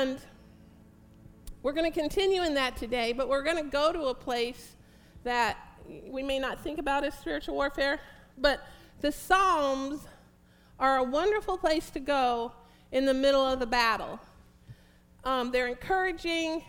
And 0.00 0.18
we're 1.62 1.74
going 1.74 1.92
to 1.92 2.00
continue 2.00 2.42
in 2.42 2.54
that 2.54 2.74
today, 2.74 3.12
but 3.12 3.28
we're 3.28 3.42
going 3.42 3.62
to 3.62 3.70
go 3.70 3.92
to 3.92 4.04
a 4.04 4.14
place 4.14 4.76
that 5.24 5.58
we 6.06 6.22
may 6.22 6.38
not 6.38 6.58
think 6.64 6.78
about 6.78 7.04
as 7.04 7.12
spiritual 7.18 7.54
warfare, 7.54 8.00
but 8.38 8.66
the 9.02 9.12
Psalms 9.12 10.00
are 10.78 10.96
a 10.96 11.02
wonderful 11.02 11.58
place 11.58 11.90
to 11.90 12.00
go 12.00 12.52
in 12.92 13.04
the 13.04 13.12
middle 13.12 13.44
of 13.44 13.60
the 13.60 13.66
battle. 13.66 14.18
Um, 15.24 15.50
they're 15.50 15.68
encouraging, 15.68 16.64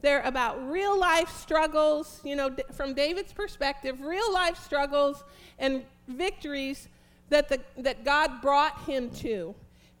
they're 0.00 0.22
about 0.22 0.68
real 0.68 0.98
life 0.98 1.30
struggles, 1.30 2.20
you 2.24 2.34
know, 2.34 2.48
d- 2.48 2.64
from 2.72 2.92
David's 2.92 3.32
perspective, 3.32 4.00
real 4.00 4.32
life 4.32 4.58
struggles 4.60 5.22
and 5.60 5.84
victories 6.08 6.88
that, 7.28 7.48
the, 7.48 7.60
that 7.78 8.04
God 8.04 8.42
brought 8.42 8.80
him 8.80 9.10
to. 9.10 9.54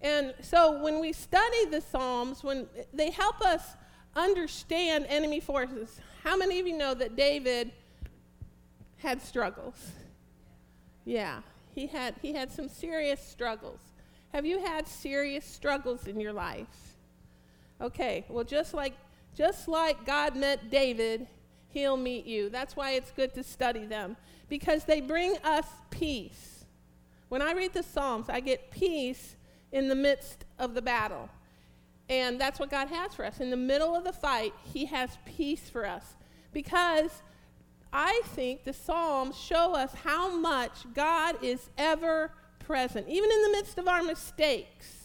And 0.04 0.34
so 0.40 0.80
when 0.80 1.00
we 1.00 1.12
study 1.12 1.64
the 1.64 1.80
Psalms, 1.80 2.44
when 2.44 2.68
they 2.92 3.10
help 3.10 3.40
us 3.40 3.74
understand 4.16 5.06
enemy 5.08 5.40
forces. 5.40 6.00
How 6.22 6.36
many 6.36 6.60
of 6.60 6.66
you 6.66 6.76
know 6.76 6.94
that 6.94 7.16
David 7.16 7.72
had 8.98 9.20
struggles? 9.20 9.92
Yeah, 11.04 11.40
he 11.74 11.86
had, 11.86 12.14
he 12.22 12.32
had 12.32 12.50
some 12.50 12.68
serious 12.68 13.20
struggles. 13.20 13.80
Have 14.32 14.46
you 14.46 14.64
had 14.64 14.88
serious 14.88 15.44
struggles 15.44 16.06
in 16.06 16.20
your 16.20 16.32
life? 16.32 16.96
Okay, 17.80 18.24
well, 18.28 18.44
just 18.44 18.72
like, 18.72 18.94
just 19.36 19.68
like 19.68 20.06
God 20.06 20.36
met 20.36 20.70
David, 20.70 21.26
he'll 21.68 21.96
meet 21.96 22.24
you. 22.24 22.48
That's 22.48 22.76
why 22.76 22.92
it's 22.92 23.10
good 23.10 23.34
to 23.34 23.42
study 23.42 23.84
them, 23.84 24.16
because 24.48 24.84
they 24.84 25.00
bring 25.00 25.36
us 25.38 25.66
peace. 25.90 26.64
When 27.28 27.42
I 27.42 27.52
read 27.52 27.74
the 27.74 27.82
Psalms, 27.82 28.28
I 28.28 28.40
get 28.40 28.70
peace 28.70 29.36
in 29.74 29.88
the 29.88 29.94
midst 29.94 30.44
of 30.58 30.72
the 30.72 30.80
battle. 30.80 31.28
And 32.08 32.40
that's 32.40 32.60
what 32.60 32.70
God 32.70 32.88
has 32.88 33.12
for 33.12 33.24
us. 33.24 33.40
In 33.40 33.50
the 33.50 33.56
middle 33.56 33.94
of 33.94 34.04
the 34.04 34.12
fight, 34.12 34.54
He 34.72 34.86
has 34.86 35.18
peace 35.26 35.68
for 35.68 35.84
us. 35.84 36.14
Because 36.52 37.10
I 37.92 38.22
think 38.26 38.64
the 38.64 38.72
Psalms 38.72 39.36
show 39.36 39.74
us 39.74 39.92
how 40.04 40.34
much 40.34 40.86
God 40.94 41.42
is 41.42 41.68
ever 41.76 42.30
present, 42.60 43.08
even 43.08 43.30
in 43.30 43.42
the 43.42 43.50
midst 43.50 43.76
of 43.76 43.88
our 43.88 44.02
mistakes. 44.02 45.00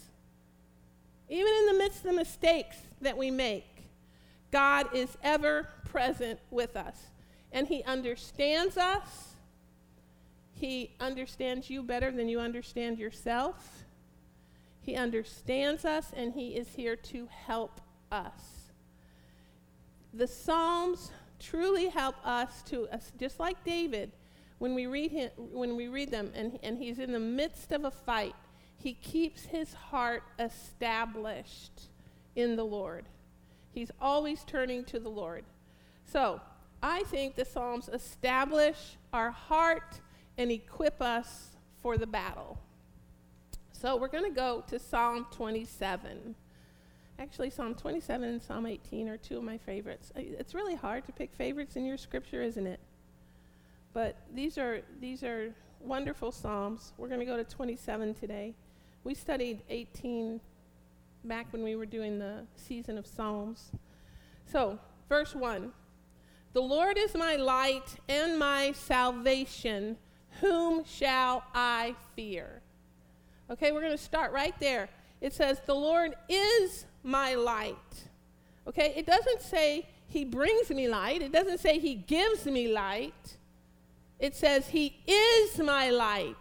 Even 1.29 1.51
in 1.51 1.65
the 1.67 1.73
midst 1.73 1.99
of 1.99 2.11
the 2.11 2.17
mistakes 2.17 2.77
that 3.01 3.17
we 3.17 3.31
make, 3.31 3.65
God 4.51 4.87
is 4.95 5.17
ever 5.23 5.67
present 5.85 6.39
with 6.51 6.75
us. 6.75 6.97
And 7.51 7.67
He 7.67 7.83
understands 7.83 8.77
us. 8.77 9.35
He 10.53 10.91
understands 10.99 11.71
you 11.71 11.81
better 11.81 12.11
than 12.11 12.29
you 12.29 12.39
understand 12.39 12.99
yourself. 12.99 13.85
He 14.89 14.95
understands 14.95 15.85
us 15.85 16.11
and 16.15 16.33
He 16.33 16.55
is 16.55 16.69
here 16.75 16.95
to 16.95 17.27
help 17.45 17.79
us. 18.11 18.71
The 20.15 20.25
Psalms 20.25 21.11
truly 21.39 21.89
help 21.89 22.15
us 22.25 22.63
to, 22.63 22.87
just 23.19 23.39
like 23.39 23.63
David, 23.63 24.11
when 24.57 24.73
we 24.73 24.87
read, 24.87 25.11
him, 25.11 25.29
when 25.37 25.75
we 25.75 25.89
read 25.89 26.09
them 26.09 26.31
and, 26.33 26.57
and 26.63 26.79
he's 26.79 26.97
in 26.97 27.11
the 27.11 27.19
midst 27.19 27.71
of 27.71 27.85
a 27.85 27.91
fight, 27.91 28.33
he 28.79 28.93
keeps 28.93 29.45
his 29.45 29.75
heart 29.75 30.23
established 30.39 31.89
in 32.35 32.55
the 32.55 32.65
Lord. 32.65 33.05
He's 33.71 33.91
always 34.01 34.43
turning 34.43 34.85
to 34.85 34.99
the 34.99 35.09
Lord. 35.09 35.43
So, 36.03 36.41
I 36.81 37.03
think 37.03 37.35
the 37.35 37.45
Psalms 37.45 37.89
establish 37.93 38.97
our 39.13 39.29
heart 39.29 40.01
and 40.35 40.49
equip 40.51 40.99
us 40.99 41.57
for 41.83 41.95
the 41.99 42.07
battle. 42.07 42.57
So 43.81 43.95
we're 43.95 44.09
going 44.09 44.25
to 44.25 44.29
go 44.29 44.61
to 44.67 44.77
Psalm 44.77 45.25
27. 45.31 46.35
Actually, 47.17 47.49
Psalm 47.49 47.73
27 47.75 48.27
and 48.27 48.43
Psalm 48.43 48.65
18 48.65 49.07
are 49.07 49.15
two 49.15 49.37
of 49.37 49.43
my 49.43 49.57
favorites. 49.57 50.11
It's 50.17 50.53
really 50.53 50.75
hard 50.75 51.05
to 51.05 51.13
pick 51.13 51.33
favorites 51.33 51.77
in 51.77 51.85
your 51.85 51.97
scripture, 51.97 52.41
isn't 52.41 52.67
it? 52.67 52.81
But 53.93 54.17
these 54.35 54.57
are 54.57 54.81
these 54.99 55.23
are 55.23 55.53
wonderful 55.79 56.33
psalms. 56.33 56.91
We're 56.97 57.07
going 57.07 57.21
to 57.21 57.25
go 57.25 57.37
to 57.37 57.45
27 57.45 58.15
today. 58.15 58.53
We 59.05 59.13
studied 59.13 59.61
18 59.69 60.41
back 61.23 61.47
when 61.51 61.63
we 61.63 61.77
were 61.77 61.85
doing 61.85 62.19
the 62.19 62.43
season 62.57 62.97
of 62.97 63.07
psalms. 63.07 63.71
So, 64.45 64.77
verse 65.07 65.33
1. 65.33 65.71
The 66.51 66.61
Lord 66.61 66.97
is 66.97 67.15
my 67.15 67.37
light 67.37 67.95
and 68.09 68.37
my 68.37 68.73
salvation. 68.73 69.95
Whom 70.41 70.83
shall 70.83 71.45
I 71.53 71.95
fear? 72.17 72.61
Okay, 73.51 73.71
we're 73.71 73.81
going 73.81 73.91
to 73.91 73.97
start 73.97 74.31
right 74.31 74.53
there. 74.59 74.89
It 75.21 75.33
says, 75.33 75.59
The 75.65 75.73
Lord 75.73 76.15
is 76.27 76.85
my 77.03 77.35
light. 77.35 77.75
Okay, 78.67 78.93
it 78.95 79.05
doesn't 79.05 79.41
say 79.41 79.87
He 80.07 80.23
brings 80.23 80.69
me 80.69 80.87
light, 80.87 81.21
it 81.21 81.31
doesn't 81.31 81.59
say 81.59 81.79
He 81.79 81.95
gives 81.95 82.45
me 82.45 82.71
light. 82.71 83.37
It 84.19 84.35
says 84.35 84.67
He 84.67 84.97
is 85.07 85.57
my 85.59 85.89
light. 85.89 86.35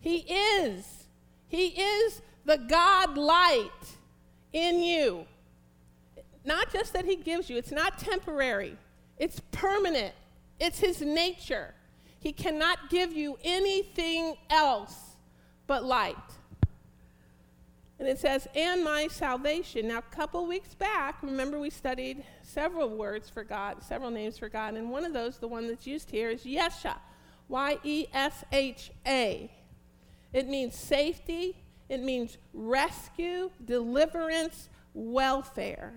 He 0.00 0.18
is. 0.18 1.04
He 1.48 1.66
is 1.68 2.22
the 2.44 2.56
God 2.56 3.16
light 3.16 3.96
in 4.52 4.80
you. 4.80 5.26
Not 6.44 6.72
just 6.72 6.92
that 6.94 7.04
He 7.04 7.16
gives 7.16 7.48
you, 7.48 7.56
it's 7.56 7.72
not 7.72 7.98
temporary, 7.98 8.76
it's 9.18 9.40
permanent, 9.52 10.14
it's 10.58 10.80
His 10.80 11.00
nature. 11.02 11.74
He 12.18 12.32
cannot 12.32 12.90
give 12.90 13.12
you 13.12 13.38
anything 13.44 14.34
else 14.50 15.15
but 15.66 15.84
light. 15.84 16.16
And 17.98 18.06
it 18.06 18.18
says, 18.18 18.46
and 18.54 18.84
my 18.84 19.08
salvation. 19.08 19.88
Now, 19.88 19.98
a 19.98 20.14
couple 20.14 20.46
weeks 20.46 20.74
back, 20.74 21.22
remember 21.22 21.58
we 21.58 21.70
studied 21.70 22.24
several 22.42 22.90
words 22.90 23.30
for 23.30 23.42
God, 23.42 23.82
several 23.82 24.10
names 24.10 24.36
for 24.36 24.50
God, 24.50 24.74
and 24.74 24.90
one 24.90 25.04
of 25.04 25.14
those, 25.14 25.38
the 25.38 25.48
one 25.48 25.66
that's 25.66 25.86
used 25.86 26.10
here, 26.10 26.28
is 26.28 26.42
Yesha, 26.42 26.96
Y 27.48 27.78
E 27.84 28.06
S 28.12 28.44
H 28.52 28.90
A. 29.06 29.50
It 30.32 30.46
means 30.46 30.76
safety, 30.76 31.56
it 31.88 32.02
means 32.02 32.36
rescue, 32.52 33.50
deliverance, 33.64 34.68
welfare. 34.92 35.94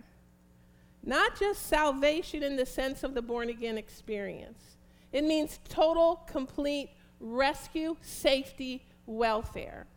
Not 1.03 1.37
just 1.37 1.65
salvation 1.65 2.43
in 2.43 2.55
the 2.55 2.65
sense 2.65 3.03
of 3.03 3.13
the 3.13 3.21
born 3.21 3.49
again 3.49 3.77
experience, 3.77 4.77
it 5.11 5.25
means 5.25 5.59
total, 5.67 6.23
complete 6.27 6.91
rescue, 7.19 7.97
safety, 8.01 8.85
welfare. 9.09 9.87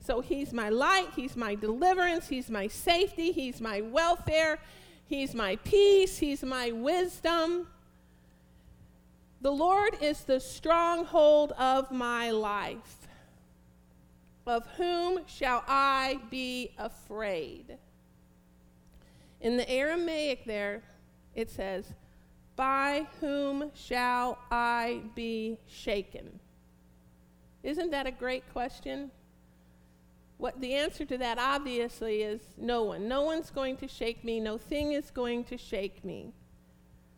So 0.00 0.20
he's 0.20 0.52
my 0.52 0.68
light, 0.68 1.08
he's 1.16 1.34
my 1.34 1.54
deliverance, 1.54 2.28
he's 2.28 2.50
my 2.50 2.68
safety, 2.68 3.32
he's 3.32 3.60
my 3.60 3.80
welfare, 3.80 4.58
he's 5.06 5.34
my 5.34 5.56
peace, 5.56 6.18
he's 6.18 6.42
my 6.42 6.70
wisdom. 6.70 7.68
The 9.40 9.50
Lord 9.50 9.96
is 10.02 10.24
the 10.24 10.40
stronghold 10.40 11.52
of 11.52 11.90
my 11.90 12.30
life. 12.30 13.08
Of 14.46 14.66
whom 14.76 15.20
shall 15.26 15.64
I 15.66 16.18
be 16.30 16.72
afraid? 16.78 17.78
In 19.40 19.56
the 19.56 19.68
Aramaic, 19.70 20.44
there 20.44 20.82
it 21.34 21.50
says, 21.50 21.94
By 22.56 23.06
whom 23.20 23.70
shall 23.74 24.38
I 24.50 25.00
be 25.14 25.58
shaken? 25.66 26.40
Isn't 27.64 27.90
that 27.92 28.06
a 28.06 28.10
great 28.10 28.44
question? 28.52 29.10
What 30.36 30.60
the 30.60 30.74
answer 30.74 31.06
to 31.06 31.18
that 31.18 31.38
obviously 31.38 32.22
is 32.22 32.42
no 32.58 32.82
one. 32.82 33.08
No 33.08 33.22
one's 33.22 33.50
going 33.50 33.78
to 33.78 33.88
shake 33.88 34.22
me. 34.22 34.38
No 34.38 34.58
thing 34.58 34.92
is 34.92 35.10
going 35.10 35.44
to 35.44 35.56
shake 35.56 36.04
me. 36.04 36.34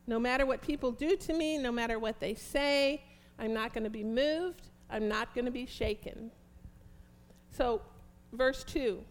No 0.07 0.21
matter 0.21 0.47
what 0.47 0.63
people 0.63 0.93
do 0.93 1.17
to 1.17 1.33
me, 1.33 1.59
no 1.59 1.73
matter 1.73 1.99
what 1.99 2.21
they 2.21 2.35
say, 2.35 3.03
I'm 3.41 3.53
not 3.53 3.75
going 3.75 3.85
to 3.85 3.91
be 3.91 4.05
moved. 4.05 4.69
I'm 4.89 5.09
not 5.09 5.35
going 5.35 5.47
to 5.47 5.51
be 5.51 5.67
shaken. 5.67 6.31
So, 7.51 7.83
verse 8.33 8.63
2 8.65 9.03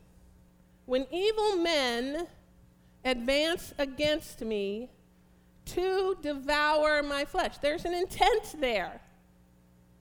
When 0.86 1.06
evil 1.12 1.58
men 1.58 2.28
advance 3.04 3.74
against 3.78 4.40
me 4.40 4.90
to 5.66 6.16
devour 6.22 7.04
my 7.04 7.26
flesh, 7.26 7.58
there's 7.58 7.84
an 7.84 7.94
intent 7.94 8.56
there. 8.62 9.02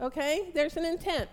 Okay? 0.00 0.50
There's 0.54 0.76
an 0.76 0.84
intent. 0.84 1.28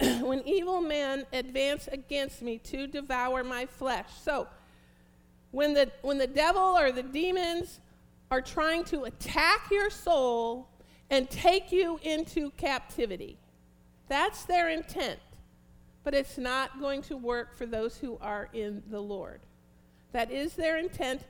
when 0.20 0.46
evil 0.46 0.80
men 0.80 1.26
advance 1.32 1.88
against 1.90 2.40
me 2.40 2.58
to 2.58 2.86
devour 2.86 3.42
my 3.42 3.66
flesh. 3.66 4.06
So, 4.22 4.46
when 5.50 5.74
the, 5.74 5.90
when 6.02 6.18
the 6.18 6.26
devil 6.26 6.78
or 6.78 6.92
the 6.92 7.02
demons 7.02 7.80
are 8.30 8.42
trying 8.42 8.84
to 8.84 9.04
attack 9.04 9.70
your 9.70 9.90
soul 9.90 10.68
and 11.10 11.28
take 11.30 11.72
you 11.72 11.98
into 12.02 12.50
captivity, 12.50 13.38
that's 14.08 14.44
their 14.44 14.68
intent. 14.68 15.18
But 16.04 16.14
it's 16.14 16.38
not 16.38 16.80
going 16.80 17.02
to 17.02 17.16
work 17.16 17.56
for 17.56 17.66
those 17.66 17.96
who 17.96 18.18
are 18.20 18.48
in 18.52 18.82
the 18.90 19.00
Lord. 19.00 19.40
That 20.12 20.30
is 20.30 20.54
their 20.54 20.78
intent. 20.78 21.22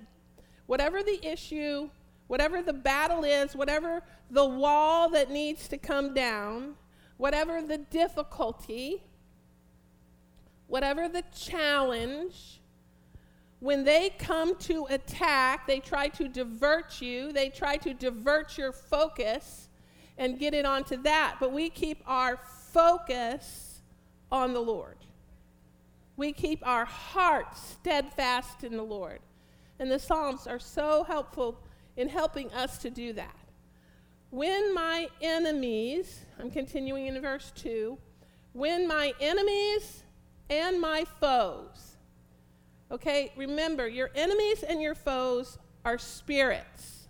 Whatever 0.67 1.03
the 1.03 1.25
issue, 1.26 1.88
whatever 2.29 2.63
the 2.63 2.73
battle 2.73 3.25
is, 3.25 3.57
whatever 3.57 4.03
the 4.31 4.45
wall 4.45 5.11
that 5.11 5.31
needs 5.31 5.67
to 5.69 5.77
come 5.77 6.15
down, 6.15 6.75
whatever 7.17 7.61
the 7.61 7.79
difficulty, 7.79 9.03
whatever 10.69 11.09
the 11.09 11.25
challenge, 11.35 12.61
when 13.61 13.83
they 13.83 14.11
come 14.19 14.57
to 14.57 14.87
attack, 14.91 15.67
they 15.67 15.81
try 15.81 16.09
to 16.09 16.29
divert 16.29 17.01
you, 17.01 17.33
they 17.33 17.49
try 17.49 17.77
to 17.79 17.93
divert 17.93 18.57
your 18.57 18.73
focus 18.73 19.69
and 20.17 20.39
get 20.39 20.55
it 20.55 20.65
onto 20.65 21.01
that. 21.03 21.37
But 21.41 21.53
we 21.53 21.71
keep 21.71 22.03
our 22.07 22.39
focus 22.73 23.81
on 24.31 24.53
the 24.53 24.61
Lord. 24.61 24.97
We 26.17 26.33
keep 26.33 26.65
our 26.67 26.85
heart 26.85 27.57
steadfast 27.57 28.65
in 28.65 28.77
the 28.77 28.83
Lord. 28.83 29.21
And 29.79 29.91
the 29.91 29.99
Psalms 29.99 30.47
are 30.47 30.59
so 30.59 31.05
helpful 31.05 31.59
in 31.99 32.09
helping 32.09 32.50
us 32.53 32.79
to 32.79 32.91
do 32.91 33.12
that. 33.12 33.37
When 34.31 34.73
my 34.73 35.09
enemies, 35.21 36.21
I'm 36.39 36.50
continuing 36.50 37.06
in 37.06 37.21
verse 37.21 37.53
2, 37.56 37.99
when 38.53 38.87
my 38.87 39.12
enemies 39.21 40.05
and 40.49 40.81
my 40.81 41.05
foes, 41.21 41.97
okay, 42.93 43.33
remember, 43.37 43.89
your 43.89 44.11
enemies 44.15 44.62
and 44.62 44.81
your 44.81 44.95
foes 44.95 45.59
are 45.85 45.99
spirits, 45.99 47.09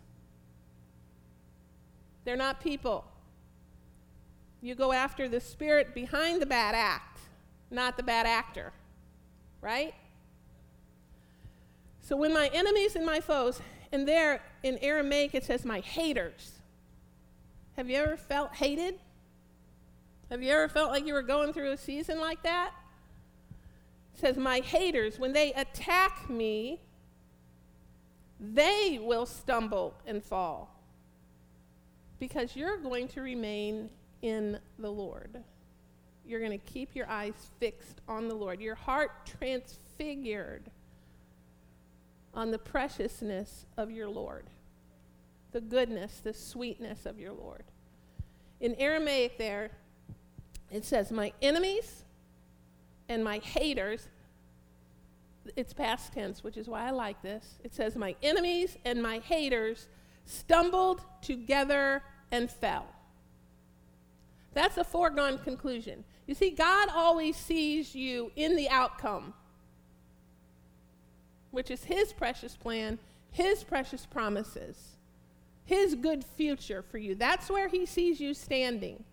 they're 2.25 2.37
not 2.37 2.61
people. 2.61 3.05
You 4.63 4.75
go 4.75 4.93
after 4.93 5.29
the 5.29 5.41
spirit 5.41 5.95
behind 5.95 6.41
the 6.41 6.47
bad 6.47 6.75
act, 6.75 7.21
not 7.71 7.99
the 7.99 8.03
bad 8.03 8.27
actor, 8.27 8.73
right? 9.61 9.95
So 12.01 12.17
when 12.17 12.33
my 12.33 12.51
enemies 12.55 12.97
and 12.97 13.05
my 13.05 13.21
foes, 13.21 13.61
and 13.93 14.07
there 14.07 14.43
in 14.63 14.79
Aramaic 14.79 15.35
it 15.35 15.45
says 15.45 15.65
my 15.65 15.81
haters. 15.81 16.53
Have 17.77 17.89
you 17.89 17.97
ever 17.97 18.17
felt 18.17 18.55
hated? 18.55 18.99
Have 20.31 20.43
you 20.43 20.51
ever 20.51 20.69
felt 20.69 20.91
like 20.91 21.07
you 21.07 21.15
were 21.15 21.23
going 21.23 21.53
through 21.53 21.73
a 21.73 21.77
season 21.77 22.21
like 22.21 22.43
that? 22.43 22.73
It 24.15 24.21
says, 24.21 24.37
My 24.37 24.61
haters, 24.61 25.19
when 25.19 25.33
they 25.33 25.53
attack 25.55 26.29
me, 26.29 26.81
they 28.41 28.99
will 29.01 29.27
stumble 29.27 29.95
and 30.07 30.23
fall 30.23 30.75
because 32.19 32.57
you're 32.57 32.77
going 32.77 33.09
to 33.09 33.21
remain 33.21 33.91
in 34.23 34.59
the 34.79 34.91
Lord. 34.91 35.43
You're 36.27 36.41
going 36.41 36.59
to 36.59 36.73
keep 36.73 36.95
your 36.95 37.09
eyes 37.09 37.51
fixed 37.59 38.01
on 38.09 38.29
the 38.29 38.35
Lord, 38.35 38.61
your 38.61 38.75
heart 38.75 39.25
transfigured 39.25 40.71
on 42.35 42.51
the 42.51 42.59
preciousness 42.59 43.67
of 43.77 43.91
your 43.91 44.09
Lord, 44.09 44.47
the 45.53 45.61
goodness, 45.61 46.21
the 46.23 46.35
sweetness 46.35 47.07
of 47.07 47.19
your 47.19 47.33
Lord. 47.33 47.65
In 48.61 48.75
Aramaic, 48.77 49.39
there, 49.39 49.71
it 50.71 50.85
says, 50.85 51.11
My 51.11 51.33
enemies 51.41 52.05
and 53.09 53.25
my 53.25 53.39
haters, 53.39 54.09
it's 55.57 55.73
past 55.73 56.13
tense, 56.13 56.45
which 56.45 56.57
is 56.57 56.69
why 56.69 56.87
I 56.87 56.91
like 56.91 57.23
this. 57.23 57.59
It 57.65 57.75
says, 57.75 57.97
My 57.97 58.15
enemies 58.23 58.77
and 58.85 59.03
my 59.03 59.21
haters 59.21 59.89
stumbled 60.25 61.01
together 61.23 62.03
and 62.31 62.51
fell. 62.51 62.87
That's 64.53 64.77
a 64.77 64.85
foregone 64.85 65.39
conclusion. 65.39 66.05
You 66.27 66.35
see, 66.35 66.51
God 66.51 66.89
always 66.95 67.37
sees 67.37 67.95
you 67.95 68.31
in 68.37 68.57
the 68.57 68.69
outcome, 68.69 69.33
which 71.51 71.71
is 71.71 71.85
His 71.85 72.13
precious 72.13 72.57
plan, 72.57 72.99
His 73.31 73.65
precious 73.65 74.07
promises, 74.07 74.97
His 75.65 75.95
good 75.95 76.25
future 76.25 76.83
for 76.83 76.99
you. 76.99 77.15
That's 77.15 77.51
where 77.51 77.69
He 77.69 77.87
sees 77.87 78.21
you 78.21 78.35
standing. 78.35 79.05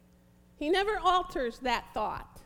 He 0.57 0.69
never 0.69 0.97
alters 0.99 1.59
that 1.59 1.85
thought. 1.93 2.41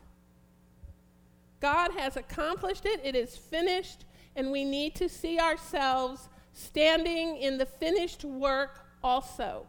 God 1.60 1.92
has 1.96 2.16
accomplished 2.16 2.86
it, 2.86 3.00
it 3.04 3.14
is 3.14 3.36
finished, 3.36 4.04
and 4.34 4.50
we 4.50 4.64
need 4.64 4.94
to 4.96 5.08
see 5.08 5.38
ourselves 5.38 6.28
standing 6.52 7.36
in 7.36 7.58
the 7.58 7.66
finished 7.66 8.24
work 8.24 8.86
also. 9.02 9.66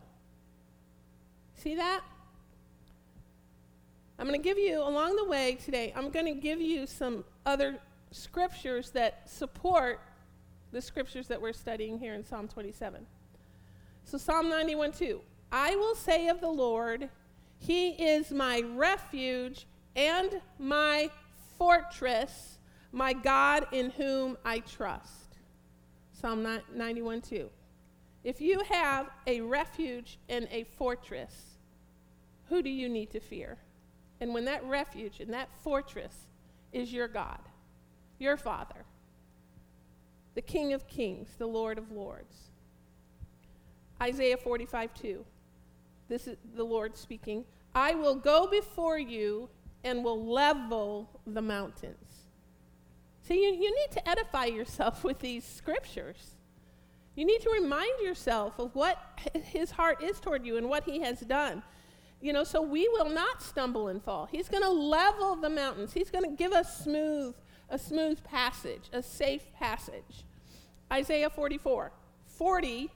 See 1.56 1.76
that? 1.76 2.02
I'm 4.18 4.28
going 4.28 4.40
to 4.40 4.44
give 4.44 4.58
you, 4.58 4.82
along 4.82 5.16
the 5.16 5.26
way 5.26 5.58
today, 5.64 5.92
I'm 5.96 6.10
going 6.12 6.28
to 6.28 6.40
give 6.40 6.62
you 6.62 6.86
some 6.86 7.24
other 7.46 7.80
scriptures 8.12 8.92
that 8.92 9.30
support 9.30 10.00
the 10.72 10.82
scriptures 10.82 11.28
that 11.28 11.42
we're 11.42 11.54
studying 11.54 12.00
here 12.00 12.14
in 12.14 12.26
Psalm 12.26 12.48
27. 12.48 13.06
So, 14.04 14.18
Psalm 14.18 14.50
91 14.50 14.94
2. 14.94 15.22
I 15.52 15.76
will 15.76 15.96
say 15.96 16.30
of 16.30 16.40
the 16.40 16.50
Lord, 16.50 17.10
he 17.60 17.90
is 17.90 18.32
my 18.32 18.62
refuge 18.74 19.68
and 19.96 20.42
my 20.58 21.10
fortress, 21.58 22.58
my 22.92 23.14
God 23.14 23.68
in 23.72 23.90
whom 23.92 24.38
I 24.46 24.60
trust. 24.60 25.38
Psalm 26.14 26.48
91 26.74 27.22
2. 27.22 27.50
If 28.24 28.40
you 28.40 28.62
have 28.70 29.10
a 29.26 29.42
refuge 29.42 30.20
and 30.30 30.48
a 30.52 30.64
fortress, 30.64 31.34
who 32.50 32.62
do 32.62 32.70
you 32.70 32.88
need 32.88 33.12
to 33.12 33.20
fear? 33.20 33.58
And 34.20 34.34
when 34.34 34.46
that 34.46 34.64
refuge 34.66 35.20
and 35.20 35.34
that 35.34 35.50
fortress 35.64 36.28
is 36.72 36.94
your 36.94 37.08
God, 37.08 37.40
your 38.20 38.38
Father, 38.38 38.86
the 40.36 40.42
King 40.42 40.74
of 40.74 40.88
Kings, 40.88 41.30
the 41.38 41.48
Lord 41.48 41.78
of 41.78 41.92
Lords. 41.92 42.52
Isaiah 44.02 44.38
45 44.38 44.94
2. 44.94 45.26
This 46.08 46.28
is 46.28 46.38
the 46.56 46.64
Lord 46.64 46.98
speaking. 46.98 47.46
I 47.74 47.94
will 47.94 48.16
go 48.16 48.48
before 48.48 49.00
you 49.00 49.50
and 49.84 50.04
will 50.04 50.26
level 50.26 51.10
the 51.26 51.42
mountains. 51.42 52.26
See, 53.24 53.44
you, 53.44 53.52
you 53.52 53.76
need 53.76 53.92
to 53.92 54.10
edify 54.10 54.46
yourself 54.46 55.04
with 55.06 55.20
these 55.20 55.46
scriptures. 55.46 56.36
You 57.16 57.26
need 57.26 57.42
to 57.42 57.50
remind 57.50 58.02
yourself 58.02 58.58
of 58.58 58.74
what 58.74 58.98
his 59.44 59.72
heart 59.72 60.02
is 60.02 60.20
toward 60.20 60.46
you 60.46 60.58
and 60.58 60.70
what 60.70 60.86
he 60.86 61.02
has 61.02 61.20
done. 61.22 61.62
You 62.22 62.34
know, 62.34 62.44
so 62.44 62.62
we 62.62 62.88
will 62.90 63.10
not 63.10 63.42
stumble 63.42 63.88
and 63.88 64.02
fall. 64.02 64.28
He's 64.32 64.48
going 64.48 64.64
to 64.64 64.70
level 64.70 65.36
the 65.36 65.50
mountains. 65.50 65.92
He's 65.94 66.10
going 66.10 66.24
to 66.24 66.36
give 66.36 66.54
us 66.54 66.84
smooth, 66.84 67.36
a 67.72 67.80
smooth 67.80 68.24
passage, 68.24 68.90
a 68.92 69.02
safe 69.02 69.52
passage. 69.58 70.26
Isaiah 70.92 71.30
44, 71.30 71.92
40, 72.28 72.92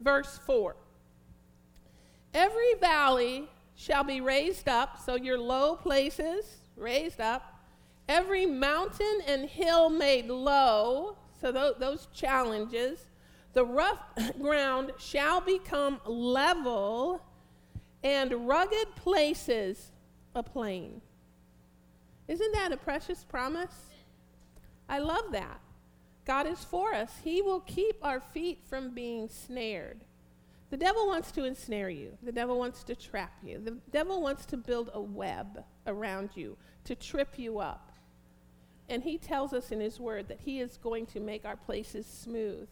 verse 0.00 0.38
4. 0.44 0.76
Every 2.34 2.74
valley 2.80 3.48
shall 3.76 4.04
be 4.04 4.20
raised 4.20 4.68
up, 4.68 4.98
so 5.04 5.14
your 5.14 5.38
low 5.38 5.76
places 5.76 6.58
raised 6.76 7.20
up. 7.20 7.60
Every 8.08 8.44
mountain 8.46 9.20
and 9.26 9.48
hill 9.48 9.88
made 9.88 10.28
low, 10.28 11.16
so 11.40 11.52
th- 11.52 11.76
those 11.78 12.08
challenges. 12.12 13.06
The 13.52 13.64
rough 13.64 14.00
ground 14.40 14.92
shall 14.98 15.40
become 15.40 16.00
level, 16.04 17.22
and 18.02 18.48
rugged 18.48 18.96
places 18.96 19.92
a 20.34 20.42
plain. 20.42 21.00
Isn't 22.26 22.52
that 22.52 22.72
a 22.72 22.76
precious 22.76 23.24
promise? 23.24 23.89
I 24.90 24.98
love 24.98 25.32
that. 25.32 25.60
God 26.26 26.46
is 26.46 26.64
for 26.64 26.92
us. 26.92 27.10
He 27.22 27.40
will 27.40 27.60
keep 27.60 27.96
our 28.02 28.20
feet 28.20 28.58
from 28.68 28.90
being 28.90 29.28
snared. 29.28 30.00
The 30.70 30.76
devil 30.76 31.06
wants 31.06 31.32
to 31.32 31.44
ensnare 31.44 31.90
you. 31.90 32.18
The 32.22 32.32
devil 32.32 32.58
wants 32.58 32.82
to 32.84 32.94
trap 32.94 33.32
you. 33.42 33.58
The 33.58 33.76
devil 33.90 34.20
wants 34.20 34.44
to 34.46 34.56
build 34.56 34.90
a 34.92 35.00
web 35.00 35.64
around 35.86 36.30
you 36.34 36.56
to 36.84 36.94
trip 36.94 37.38
you 37.38 37.60
up. 37.60 37.92
And 38.88 39.02
he 39.02 39.16
tells 39.16 39.52
us 39.52 39.70
in 39.70 39.80
his 39.80 40.00
word 40.00 40.28
that 40.28 40.40
he 40.40 40.60
is 40.60 40.76
going 40.76 41.06
to 41.06 41.20
make 41.20 41.44
our 41.44 41.56
places 41.56 42.06
smooth. 42.06 42.68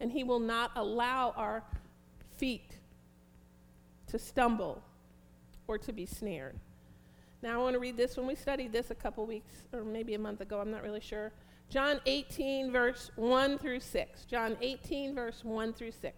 And 0.00 0.10
he 0.10 0.24
will 0.24 0.40
not 0.40 0.72
allow 0.74 1.32
our 1.36 1.62
feet 2.36 2.76
to 4.08 4.18
stumble 4.18 4.82
or 5.68 5.78
to 5.78 5.92
be 5.92 6.06
snared. 6.06 6.58
Now, 7.40 7.60
I 7.60 7.62
want 7.62 7.74
to 7.74 7.80
read 7.80 7.96
this. 7.96 8.16
When 8.16 8.26
we 8.26 8.34
studied 8.34 8.72
this 8.72 8.90
a 8.90 8.94
couple 8.94 9.26
weeks 9.26 9.62
or 9.72 9.84
maybe 9.84 10.14
a 10.14 10.18
month 10.18 10.40
ago, 10.40 10.60
I'm 10.60 10.70
not 10.70 10.82
really 10.82 11.00
sure. 11.00 11.32
John 11.72 12.00
18, 12.04 12.70
verse 12.70 13.10
1 13.16 13.56
through 13.56 13.80
6. 13.80 14.24
John 14.26 14.58
18, 14.60 15.14
verse 15.14 15.42
1 15.42 15.72
through 15.72 15.92
6. 15.92 16.14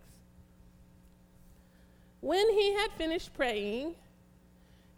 When 2.21 2.51
he 2.51 2.75
had 2.75 2.91
finished 2.99 3.33
praying, 3.35 3.95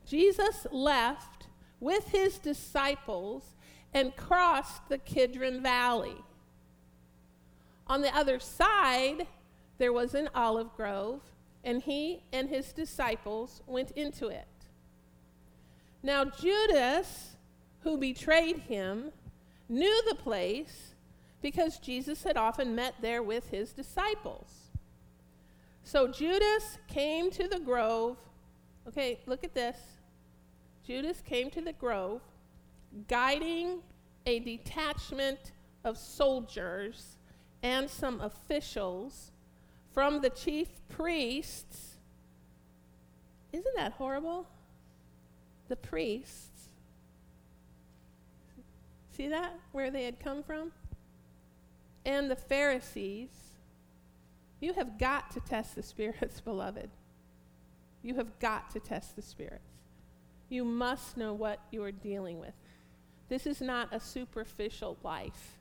Jesus 0.07 0.67
left 0.73 1.49
with 1.79 2.09
his 2.09 2.39
disciples 2.39 3.55
and 3.93 4.17
crossed 4.17 4.89
the 4.89 4.97
Kidron 4.97 5.63
Valley. 5.63 6.17
On 7.87 8.01
the 8.01 8.17
other 8.17 8.41
side, 8.41 9.27
there 9.77 9.93
was 9.93 10.15
an 10.15 10.31
olive 10.35 10.75
grove, 10.75 11.21
and 11.65 11.83
he 11.83 12.23
and 12.33 12.49
his 12.49 12.73
disciples 12.73 13.61
went 13.67 13.91
into 13.91 14.29
it. 14.29 14.49
Now, 16.03 16.25
Judas, 16.25 17.37
who 17.81 17.99
betrayed 17.99 18.57
him, 18.57 19.13
knew 19.69 20.03
the 20.09 20.15
place 20.15 20.95
because 21.43 21.79
Jesus 21.79 22.23
had 22.23 22.37
often 22.37 22.75
met 22.75 22.95
there 23.01 23.23
with 23.23 23.49
his 23.51 23.73
disciples. 23.73 24.71
So 25.85 26.09
Judas 26.09 26.79
came 26.89 27.31
to 27.33 27.47
the 27.47 27.61
grove. 27.61 28.17
Okay, 28.89 29.21
look 29.27 29.45
at 29.45 29.55
this. 29.55 29.77
Judas 30.85 31.23
came 31.25 31.51
to 31.51 31.61
the 31.61 31.73
grove 31.73 32.21
guiding 33.09 33.81
a 34.25 34.39
detachment 34.41 35.53
of 35.85 35.97
soldiers 35.97 37.17
and 37.63 37.89
some 37.89 38.21
officials 38.21 39.31
from 39.93 40.21
the 40.21 40.31
chief 40.31 40.69
priests. 40.89 41.97
Isn't 43.53 43.77
that 43.77 43.93
horrible? 43.93 44.47
The 45.69 45.77
priests. 45.77 46.56
See 49.17 49.29
that? 49.29 49.59
Where 49.73 49.91
they 49.91 50.05
had 50.05 50.21
come 50.21 50.43
from? 50.43 50.73
And 52.05 52.31
the 52.31 52.37
Pharisees. 52.37 53.31
You 54.61 54.75
have 54.75 54.99
got 54.99 55.31
to 55.33 55.41
test 55.41 55.75
the 55.75 55.83
spirits, 55.83 56.41
beloved. 56.45 56.91
You 58.03 58.15
have 58.17 58.39
got 58.39 58.71
to 58.73 58.81
test 58.81 59.17
the 59.17 59.23
spirits. 59.23 59.63
You 60.49 60.65
must 60.65 61.17
know 61.17 61.33
what 61.33 61.61
you 61.71 61.83
are 61.83 61.93
dealing 61.93 62.39
with. 62.39 62.55
This 63.29 63.47
is 63.47 63.61
not 63.61 63.89
a 63.93 63.99
superficial 63.99 64.97
life. 65.03 65.59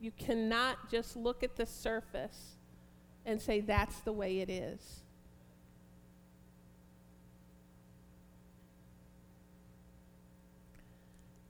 You 0.00 0.12
cannot 0.12 0.90
just 0.90 1.16
look 1.16 1.42
at 1.42 1.56
the 1.56 1.66
surface 1.66 2.56
and 3.26 3.40
say 3.40 3.60
that's 3.60 3.98
the 4.00 4.12
way 4.12 4.40
it 4.40 4.48
is. 4.48 5.03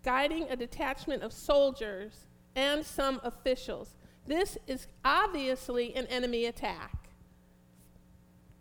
Guiding 0.05 0.47
a 0.51 0.57
detachment 0.57 1.23
of 1.23 1.33
soldiers 1.33 2.27
and 2.55 2.85
some 2.85 3.21
officials. 3.25 3.97
This 4.27 4.57
is 4.67 4.87
obviously 5.05 5.95
an 5.97 6.07
enemy 6.07 6.47
attack 6.47 7.09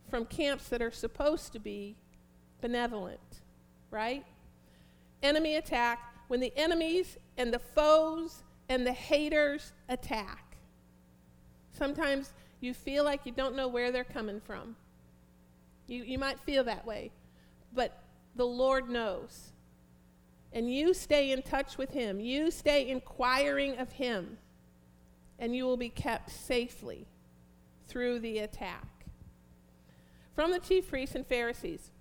from 0.09 0.25
camps 0.25 0.69
that 0.69 0.81
are 0.81 0.91
supposed 0.91 1.53
to 1.53 1.59
be 1.59 1.95
benevolent, 2.61 3.41
right? 3.91 4.25
Enemy 5.21 5.55
attack 5.55 5.99
when 6.27 6.39
the 6.39 6.53
enemies 6.55 7.17
and 7.37 7.53
the 7.53 7.59
foes 7.59 8.43
and 8.69 8.85
the 8.85 8.93
haters 8.93 9.73
attack. 9.89 10.57
Sometimes 11.71 12.33
you 12.61 12.73
feel 12.73 13.03
like 13.03 13.25
you 13.25 13.31
don't 13.31 13.55
know 13.55 13.67
where 13.67 13.91
they're 13.91 14.03
coming 14.03 14.39
from. 14.39 14.75
You, 15.87 16.03
you 16.03 16.17
might 16.17 16.39
feel 16.39 16.63
that 16.65 16.85
way, 16.85 17.11
but 17.73 18.03
the 18.35 18.45
Lord 18.45 18.89
knows. 18.89 19.52
And 20.53 20.71
you 20.71 20.93
stay 20.93 21.31
in 21.31 21.41
touch 21.41 21.77
with 21.77 21.91
Him, 21.91 22.19
you 22.19 22.51
stay 22.51 22.87
inquiring 22.87 23.77
of 23.79 23.91
Him, 23.91 24.37
and 25.39 25.55
you 25.55 25.65
will 25.65 25.77
be 25.77 25.89
kept 25.89 26.29
safely 26.29 27.07
through 27.87 28.19
the 28.19 28.39
attack 28.39 28.87
from 30.35 30.51
the 30.51 30.59
chief 30.59 30.89
priests 30.89 31.15
and 31.15 31.25
Pharisees. 31.27 31.91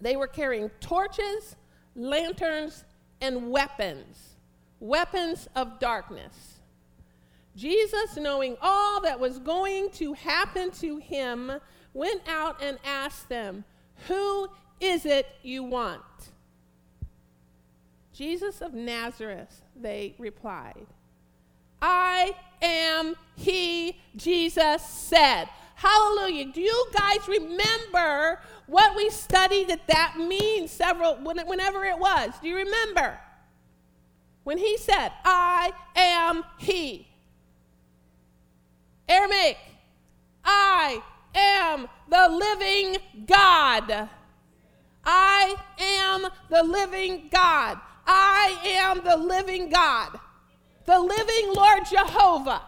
They 0.00 0.16
were 0.16 0.26
carrying 0.26 0.70
torches, 0.80 1.56
lanterns, 1.94 2.84
and 3.20 3.50
weapons, 3.50 4.36
weapons 4.78 5.48
of 5.54 5.78
darkness. 5.78 6.60
Jesus, 7.56 8.16
knowing 8.16 8.56
all 8.62 9.00
that 9.02 9.18
was 9.18 9.38
going 9.38 9.90
to 9.92 10.14
happen 10.14 10.70
to 10.72 10.98
him, 10.98 11.52
went 11.92 12.22
out 12.28 12.62
and 12.62 12.78
asked 12.84 13.28
them, 13.28 13.64
Who 14.08 14.48
is 14.80 15.04
it 15.04 15.26
you 15.42 15.62
want? 15.64 16.29
Jesus 18.20 18.60
of 18.60 18.74
Nazareth, 18.74 19.62
they 19.74 20.14
replied. 20.18 20.86
I 21.80 22.34
am 22.60 23.14
he, 23.34 23.96
Jesus 24.14 24.82
said. 24.82 25.46
Hallelujah. 25.74 26.52
Do 26.52 26.60
you 26.60 26.86
guys 26.92 27.26
remember 27.26 28.38
what 28.66 28.94
we 28.94 29.08
studied 29.08 29.68
that 29.68 29.86
that 29.86 30.16
means 30.18 30.70
several, 30.70 31.14
whenever 31.14 31.86
it 31.86 31.98
was? 31.98 32.34
Do 32.42 32.48
you 32.48 32.56
remember? 32.56 33.18
When 34.44 34.58
he 34.58 34.76
said, 34.76 35.12
I 35.24 35.72
am 35.96 36.44
he. 36.58 37.08
Aramaic, 39.08 39.56
I 40.44 41.00
am 41.34 41.88
the 42.10 42.28
living 42.28 42.98
God. 43.24 44.10
I 45.06 45.54
am 45.78 46.26
the 46.50 46.62
living 46.62 47.30
God. 47.32 47.80
I 48.12 48.56
am 48.64 49.04
the 49.04 49.16
living 49.16 49.70
God. 49.70 50.18
The 50.84 50.98
living 50.98 51.54
Lord 51.54 51.84
Jehovah. 51.88 52.62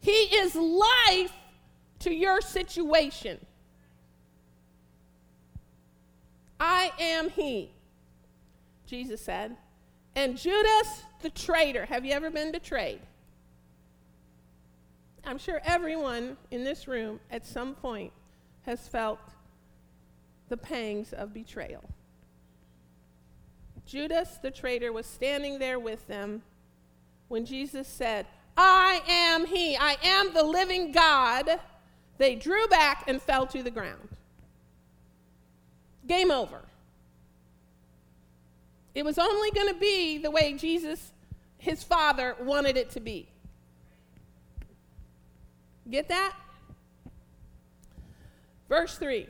He 0.00 0.10
is 0.10 0.54
life 0.54 1.32
to 2.00 2.12
your 2.12 2.42
situation. 2.42 3.38
I 6.60 6.92
am 7.00 7.30
He, 7.30 7.70
Jesus 8.86 9.22
said. 9.22 9.56
And 10.14 10.36
Judas 10.36 11.04
the 11.22 11.30
traitor. 11.30 11.86
Have 11.86 12.04
you 12.04 12.12
ever 12.12 12.30
been 12.30 12.52
betrayed? 12.52 13.00
I'm 15.24 15.38
sure 15.38 15.62
everyone 15.64 16.36
in 16.50 16.64
this 16.64 16.86
room 16.86 17.18
at 17.30 17.46
some 17.46 17.74
point 17.74 18.12
has 18.66 18.86
felt 18.86 19.18
the 20.48 20.56
pangs 20.56 21.12
of 21.12 21.34
betrayal. 21.34 21.84
Judas 23.86 24.38
the 24.42 24.50
traitor 24.50 24.92
was 24.92 25.06
standing 25.06 25.58
there 25.58 25.78
with 25.78 26.06
them 26.08 26.42
when 27.28 27.44
Jesus 27.44 27.86
said, 27.86 28.26
I 28.56 29.02
am 29.08 29.46
He. 29.46 29.76
I 29.76 29.96
am 30.02 30.32
the 30.32 30.42
living 30.42 30.92
God. 30.92 31.60
They 32.18 32.34
drew 32.34 32.66
back 32.68 33.04
and 33.06 33.20
fell 33.20 33.46
to 33.48 33.62
the 33.62 33.70
ground. 33.70 34.08
Game 36.06 36.30
over. 36.30 36.60
It 38.94 39.04
was 39.04 39.18
only 39.18 39.50
going 39.50 39.68
to 39.68 39.78
be 39.78 40.18
the 40.18 40.30
way 40.30 40.54
Jesus, 40.54 41.12
his 41.58 41.82
Father, 41.82 42.34
wanted 42.40 42.76
it 42.76 42.90
to 42.92 43.00
be. 43.00 43.28
Get 45.90 46.08
that? 46.08 46.32
Verse 48.68 48.96
3 48.96 49.26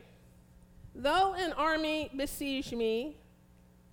Though 0.99 1.35
an 1.35 1.53
army 1.53 2.11
besiege 2.17 2.73
me, 2.73 3.19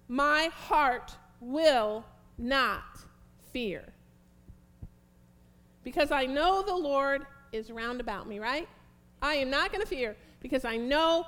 my 0.08 0.50
heart 0.54 1.16
will 1.42 2.06
not 2.38 2.84
fear 3.52 3.94
because 5.84 6.12
I 6.12 6.26
know 6.26 6.62
the 6.62 6.76
Lord 6.76 7.26
is 7.52 7.70
round 7.70 8.00
about 8.00 8.28
me, 8.28 8.40
right? 8.40 8.68
I 9.22 9.36
am 9.36 9.50
not 9.50 9.72
going 9.72 9.82
to 9.82 9.88
fear 9.88 10.16
because 10.42 10.64
I 10.66 10.78
know 10.78 11.26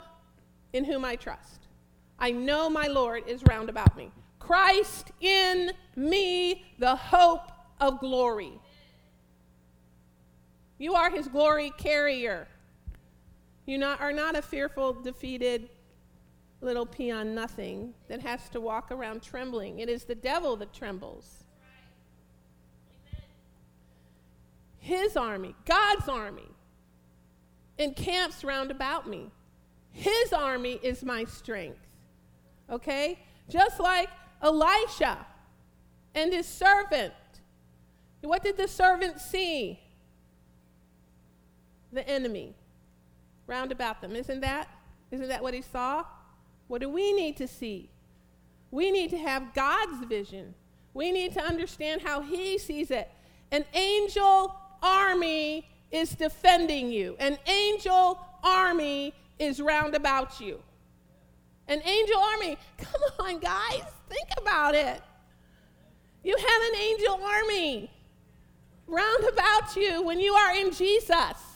in 0.74 0.86
whom 0.86 1.04
I 1.04 1.18
trust. 1.18 1.68
I 2.18 2.32
know 2.32 2.70
my 2.70 2.88
Lord 2.88 3.24
is 3.28 3.44
round 3.44 3.70
about 3.70 3.98
me. 3.98 4.12
Christ 4.40 5.12
in 5.20 5.72
me, 5.96 6.66
the 6.80 6.96
hope 6.96 7.52
of 7.82 8.00
glory. 8.00 8.54
You 10.78 10.94
are 10.94 11.10
his 11.10 11.28
glory 11.28 11.72
carrier. 11.78 12.48
You 13.66 13.78
not, 13.78 14.02
are 14.02 14.14
not 14.14 14.36
a 14.36 14.42
fearful, 14.42 14.94
defeated 14.94 15.70
little 16.62 16.86
peon 16.86 17.36
nothing 17.36 17.94
that 18.08 18.22
has 18.22 18.50
to 18.50 18.62
walk 18.62 18.92
around 18.92 19.22
trembling. 19.22 19.80
It 19.80 19.90
is 19.90 20.04
the 20.04 20.16
devil 20.16 20.56
that 20.58 20.74
trembles. 20.74 21.46
his 24.86 25.18
army, 25.18 25.56
God's 25.66 26.08
army, 26.08 26.48
encamps 27.80 28.44
round 28.44 28.70
about 28.70 29.10
me. 29.10 29.32
His 29.92 30.32
army 30.32 30.80
is 30.84 31.04
my 31.04 31.24
strength. 31.24 31.88
Okay? 32.70 33.18
Just 33.50 33.80
like 33.80 34.10
Elisha 34.44 35.26
and 36.14 36.32
his 36.32 36.48
servant. 36.48 37.14
What 38.22 38.44
did 38.44 38.58
the 38.58 38.68
servant 38.68 39.20
see? 39.20 39.80
The 41.92 42.08
enemy 42.08 42.54
round 43.48 43.72
about 43.72 44.02
them. 44.02 44.16
Isn't 44.16 44.42
that? 44.42 44.68
Isn't 45.12 45.28
that 45.28 45.42
what 45.42 45.54
he 45.54 45.62
saw? 45.62 46.06
What 46.68 46.82
do 46.82 46.90
we 46.90 47.14
need 47.14 47.38
to 47.38 47.48
see? 47.48 47.90
We 48.72 48.92
need 48.92 49.10
to 49.12 49.18
have 49.18 49.54
God's 49.54 50.06
vision. 50.06 50.54
We 50.94 51.12
need 51.12 51.34
to 51.34 51.42
understand 51.42 52.02
how 52.02 52.22
he 52.22 52.58
sees 52.58 52.90
it. 52.92 53.12
An 53.52 53.66
angel 53.74 54.56
army 54.82 55.68
is 55.92 56.12
defending 56.12 56.90
you, 56.90 57.16
an 57.20 57.38
angel 57.48 58.20
army 58.44 59.14
is 59.40 59.62
round 59.62 59.96
about 59.96 60.40
you. 60.40 60.60
An 61.68 61.82
angel 61.84 62.18
army, 62.18 62.58
come 62.78 63.02
on, 63.20 63.40
guys, 63.40 63.84
think 64.10 64.28
about 64.38 64.76
it. 64.76 65.02
You 66.24 66.36
have 66.36 66.74
an 66.74 66.80
angel 66.80 67.20
army 67.24 67.92
round 68.88 69.24
about 69.32 69.76
you 69.76 70.04
when 70.04 70.20
you 70.20 70.34
are 70.34 70.56
in 70.56 70.72
Jesus. 70.72 71.55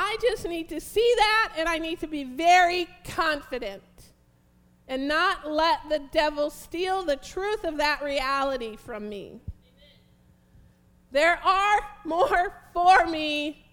I 0.00 0.16
just 0.22 0.46
need 0.46 0.68
to 0.68 0.80
see 0.80 1.12
that 1.16 1.54
and 1.56 1.68
I 1.68 1.78
need 1.78 1.98
to 2.00 2.06
be 2.06 2.22
very 2.22 2.86
confident 3.04 3.82
and 4.86 5.08
not 5.08 5.50
let 5.50 5.80
the 5.88 6.00
devil 6.12 6.50
steal 6.50 7.02
the 7.02 7.16
truth 7.16 7.64
of 7.64 7.78
that 7.78 8.00
reality 8.04 8.76
from 8.76 9.08
me. 9.08 9.40
There 11.10 11.36
are 11.44 11.80
more 12.04 12.54
for 12.72 13.06
me. 13.06 13.66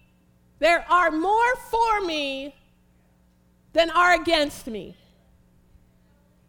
There 0.58 0.84
are 0.90 1.12
more 1.12 1.54
for 1.70 2.00
me 2.00 2.56
than 3.72 3.88
are 3.90 4.20
against 4.20 4.66
me. 4.66 4.96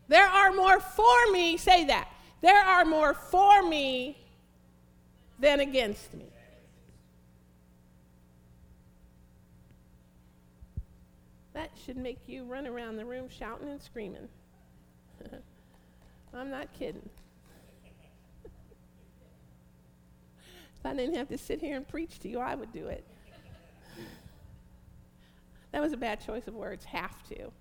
There 0.08 0.28
are 0.28 0.52
more 0.54 0.80
for 0.80 1.32
me, 1.32 1.56
say 1.58 1.86
that. 1.86 2.08
There 2.42 2.64
are 2.64 2.84
more 2.84 3.14
for 3.14 3.62
me 3.62 4.18
than 5.38 5.60
against 5.60 6.16
me. 6.16 6.26
That 11.58 11.72
should 11.84 11.98
make 11.98 12.20
you 12.28 12.44
run 12.44 12.68
around 12.68 12.98
the 12.98 13.06
room 13.06 13.28
shouting 13.28 13.68
and 13.68 13.82
screaming. 13.82 14.28
I'm 16.34 16.52
not 16.52 16.72
kidding. 16.72 17.10
if 18.46 18.52
I 20.86 20.94
didn't 20.94 21.16
have 21.16 21.30
to 21.30 21.38
sit 21.40 21.60
here 21.60 21.76
and 21.76 21.88
preach 21.88 22.20
to 22.20 22.30
you, 22.30 22.38
I 22.38 22.54
would 22.54 22.72
do 22.72 22.86
it. 22.86 23.04
that 25.72 25.82
was 25.82 25.94
a 25.94 25.98
bad 25.98 26.24
choice 26.24 26.48
of 26.48 26.54
words, 26.54 26.86
have 26.86 27.24
to. 27.30 27.52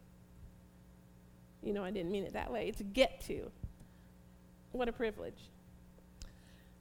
You 1.63 1.73
know, 1.73 1.83
I 1.83 1.91
didn't 1.91 2.13
mean 2.13 2.25
it 2.25 2.35
that 2.35 2.53
way. 2.53 2.69
It's 2.69 2.83
get 2.93 3.23
to. 3.29 3.51
What 4.73 4.91
a 4.91 4.93
privilege. 4.93 5.41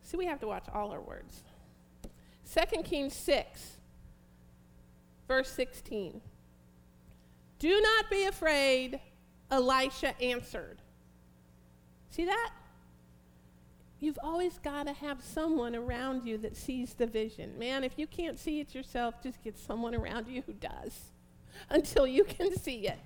See, 0.03 0.17
we 0.17 0.25
have 0.25 0.41
to 0.41 0.47
watch 0.47 0.65
all 0.73 0.91
our 0.91 0.99
words. 0.99 1.43
2 2.53 2.83
Kings 2.83 3.13
6, 3.13 3.77
verse 5.29 5.49
16. 5.49 6.19
Do 7.65 7.81
not 7.81 8.11
be 8.11 8.25
afraid, 8.25 8.99
Elisha 9.49 10.13
answered. 10.21 10.83
See 12.11 12.25
that? 12.25 12.51
You've 13.99 14.19
always 14.21 14.59
got 14.59 14.85
to 14.85 14.93
have 14.93 15.23
someone 15.23 15.75
around 15.75 16.27
you 16.27 16.37
that 16.37 16.55
sees 16.55 16.93
the 16.93 17.07
vision. 17.07 17.57
Man, 17.57 17.83
if 17.83 17.93
you 17.97 18.05
can't 18.05 18.37
see 18.37 18.59
it 18.59 18.75
yourself, 18.75 19.15
just 19.23 19.43
get 19.43 19.57
someone 19.57 19.95
around 19.95 20.27
you 20.27 20.43
who 20.45 20.53
does 20.53 21.05
until 21.71 22.05
you 22.05 22.23
can 22.23 22.55
see 22.55 22.87
it. 22.87 22.99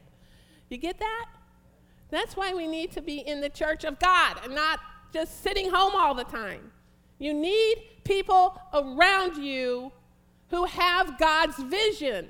You 0.68 0.75
get 0.75 1.00
that? 1.00 1.28
That's 2.10 2.36
why 2.36 2.54
we 2.54 2.68
need 2.68 2.92
to 2.92 3.01
be 3.01 3.20
in 3.20 3.39
the 3.39 3.48
church 3.48 3.86
of 3.86 3.98
God 3.98 4.42
and 4.44 4.54
not 4.54 4.82
just 5.13 5.42
sitting 5.42 5.72
home 5.72 5.94
all 5.96 6.13
the 6.13 6.25
time. 6.25 6.70
You 7.18 7.34
need 7.34 7.78
people 8.04 8.60
around 8.74 9.42
you 9.42 9.94
who 10.50 10.66
have 10.66 11.18
God's 11.18 11.56
vision. 11.63 12.30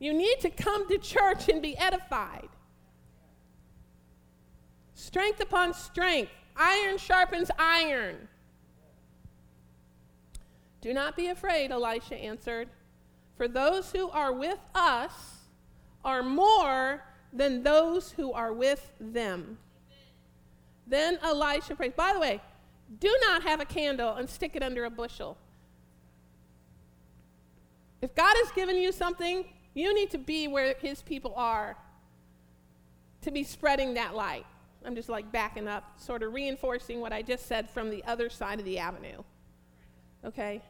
You 0.00 0.12
need 0.14 0.40
to 0.40 0.50
come 0.50 0.88
to 0.88 0.98
church 0.98 1.48
and 1.48 1.62
be 1.62 1.78
edified. 1.78 2.48
Strength 4.94 5.40
upon 5.40 5.74
strength. 5.74 6.32
Iron 6.56 6.98
sharpens 6.98 7.50
iron. 7.58 8.28
Do 10.80 10.92
not 10.94 11.16
be 11.16 11.28
afraid, 11.28 11.70
Elisha 11.70 12.16
answered, 12.16 12.68
for 13.36 13.46
those 13.46 13.92
who 13.92 14.10
are 14.10 14.32
with 14.32 14.58
us 14.74 15.12
are 16.04 16.22
more 16.22 17.04
than 17.32 17.62
those 17.62 18.10
who 18.12 18.32
are 18.32 18.52
with 18.52 18.90
them. 18.98 19.58
Then 20.86 21.18
Elisha 21.22 21.76
prayed. 21.76 21.94
By 21.96 22.12
the 22.14 22.18
way, 22.18 22.40
do 22.98 23.14
not 23.28 23.42
have 23.42 23.60
a 23.60 23.64
candle 23.64 24.14
and 24.14 24.28
stick 24.28 24.56
it 24.56 24.62
under 24.62 24.84
a 24.84 24.90
bushel. 24.90 25.36
If 28.02 28.14
God 28.14 28.34
has 28.42 28.50
given 28.52 28.76
you 28.76 28.92
something, 28.92 29.44
you 29.74 29.94
need 29.94 30.10
to 30.10 30.18
be 30.18 30.48
where 30.48 30.74
his 30.74 31.02
people 31.02 31.34
are 31.36 31.76
to 33.22 33.30
be 33.30 33.44
spreading 33.44 33.94
that 33.94 34.14
light. 34.14 34.46
I'm 34.84 34.94
just 34.94 35.08
like 35.08 35.30
backing 35.30 35.68
up, 35.68 36.00
sort 36.00 36.22
of 36.22 36.32
reinforcing 36.32 37.00
what 37.00 37.12
I 37.12 37.22
just 37.22 37.46
said 37.46 37.68
from 37.68 37.90
the 37.90 38.02
other 38.04 38.30
side 38.30 38.58
of 38.58 38.64
the 38.64 38.78
avenue. 38.78 39.22
Okay? 40.24 40.62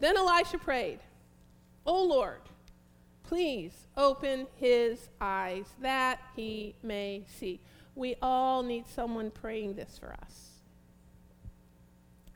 Then 0.00 0.16
Elisha 0.16 0.58
prayed, 0.58 1.00
O 1.86 2.02
Lord, 2.02 2.40
please 3.24 3.86
open 3.96 4.46
his 4.56 5.10
eyes 5.20 5.66
that 5.80 6.20
he 6.34 6.74
may 6.82 7.24
see. 7.26 7.60
We 7.94 8.16
all 8.22 8.62
need 8.62 8.86
someone 8.88 9.30
praying 9.30 9.74
this 9.74 9.98
for 9.98 10.12
us. 10.22 10.50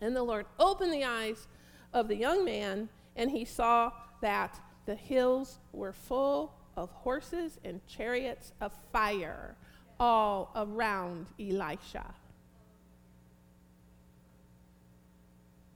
And 0.00 0.14
the 0.14 0.22
Lord 0.22 0.46
opened 0.58 0.92
the 0.92 1.04
eyes 1.04 1.48
of 1.92 2.08
the 2.08 2.16
young 2.16 2.44
man, 2.44 2.88
and 3.16 3.30
he 3.30 3.44
saw 3.44 3.90
that 4.20 4.60
the 4.88 4.94
hills 4.94 5.58
were 5.74 5.92
full 5.92 6.54
of 6.74 6.90
horses 6.90 7.58
and 7.62 7.86
chariots 7.86 8.54
of 8.58 8.72
fire 8.90 9.54
all 10.00 10.50
around 10.56 11.26
Elisha. 11.38 12.14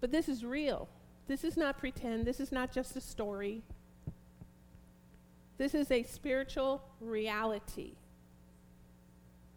But 0.00 0.12
this 0.12 0.30
is 0.30 0.46
real. 0.46 0.88
This 1.26 1.44
is 1.44 1.58
not 1.58 1.76
pretend. 1.76 2.24
This 2.24 2.40
is 2.40 2.50
not 2.50 2.72
just 2.72 2.96
a 2.96 3.02
story. 3.02 3.60
This 5.58 5.74
is 5.74 5.90
a 5.90 6.04
spiritual 6.04 6.82
reality. 6.98 7.92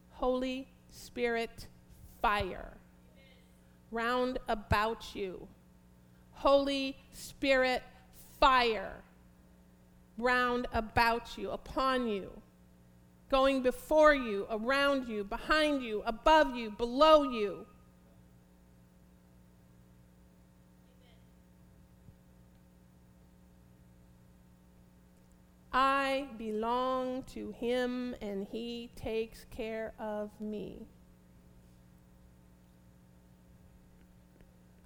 Holy 0.10 0.68
Spirit 0.90 1.68
fire 2.22 2.74
round 3.90 4.38
about 4.50 5.16
you. 5.16 5.48
Holy 6.34 6.98
Spirit 7.14 7.84
fire 8.38 9.05
round 10.18 10.68
about 10.74 11.38
you, 11.38 11.52
upon 11.52 12.08
you, 12.08 12.30
going 13.30 13.62
before 13.62 14.14
you, 14.14 14.48
around 14.50 15.08
you, 15.08 15.24
behind 15.24 15.84
you, 15.84 16.02
above 16.06 16.56
you, 16.56 16.72
below 16.72 17.24
you. 17.24 17.66
I 25.74 26.28
belong 26.38 27.24
to 27.34 27.52
him 27.52 28.16
and 28.22 28.48
he 28.50 28.90
takes 28.96 29.46
care 29.52 29.94
of 30.00 30.30
me. 30.40 30.88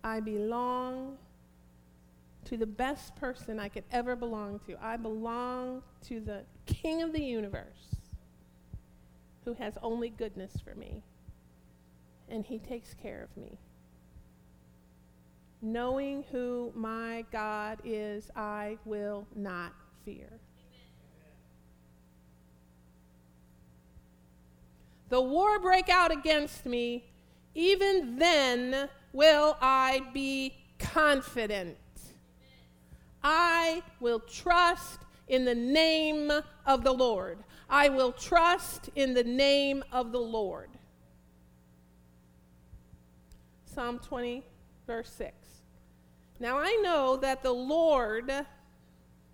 I 0.04 0.20
belong 0.20 1.20
to 2.50 2.58
the 2.58 2.66
best 2.66 3.16
person 3.16 3.60
I 3.60 3.70
could 3.70 3.84
ever 3.92 4.16
belong 4.16 4.60
to. 4.66 4.76
I 4.82 4.98
belong 4.98 5.84
to 6.08 6.20
the 6.20 6.42
King 6.66 7.04
of 7.04 7.14
the 7.14 7.22
universe 7.22 7.96
who 9.46 9.54
has 9.54 9.76
only 9.84 10.10
goodness 10.10 10.54
for 10.64 10.74
me, 10.74 11.04
and 12.28 12.44
he 12.44 12.58
takes 12.58 12.96
care 12.96 13.24
of 13.24 13.38
me. 13.40 13.60
Knowing 15.62 16.24
who 16.32 16.72
my 16.74 17.24
God 17.32 17.80
is, 17.84 18.32
I 18.36 18.80
will 18.84 19.28
not 19.36 19.74
fear. 20.04 20.40
The 25.10 25.22
war 25.22 25.60
break 25.60 25.90
out 25.90 26.12
against 26.12 26.66
me, 26.66 27.12
even 27.54 28.18
then 28.18 28.90
will 29.14 29.56
I 29.62 30.02
be 30.14 30.56
confident. 30.80 31.78
I 33.24 33.84
will 34.00 34.20
trust 34.20 35.00
in 35.28 35.46
the 35.46 35.56
name 35.56 36.32
of 36.66 36.84
the 36.84 36.92
Lord. 36.92 37.40
I 37.70 37.90
will 37.90 38.12
trust 38.12 38.90
in 38.96 39.14
the 39.14 39.24
name 39.24 39.84
of 39.92 40.12
the 40.12 40.20
Lord. 40.20 40.70
Psalm 43.66 44.00
20, 44.00 44.44
verse 44.88 45.12
6. 45.12 45.34
Now 46.40 46.58
I 46.58 46.80
know 46.82 47.18
that 47.18 47.44
the 47.44 47.52
Lord 47.52 48.32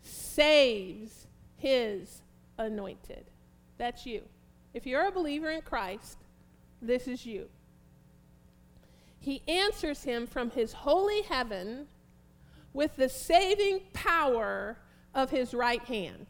saves 0.02 1.28
his 1.58 2.21
anointed. 2.58 3.26
That's 3.78 4.06
you. 4.06 4.24
If 4.74 4.86
you're 4.86 5.08
a 5.08 5.12
believer 5.12 5.50
in 5.50 5.62
Christ, 5.62 6.17
this 6.82 7.08
is 7.08 7.26
you. 7.26 7.48
He 9.19 9.41
answers 9.48 10.04
him 10.04 10.28
from 10.28 10.52
his 10.52 10.74
holy 10.74 11.21
heaven 11.24 11.88
with 12.75 12.97
the 12.97 13.07
saving 13.07 13.79
power 13.93 14.77
of 15.13 15.29
his 15.29 15.53
right 15.53 15.81
hand. 15.85 16.27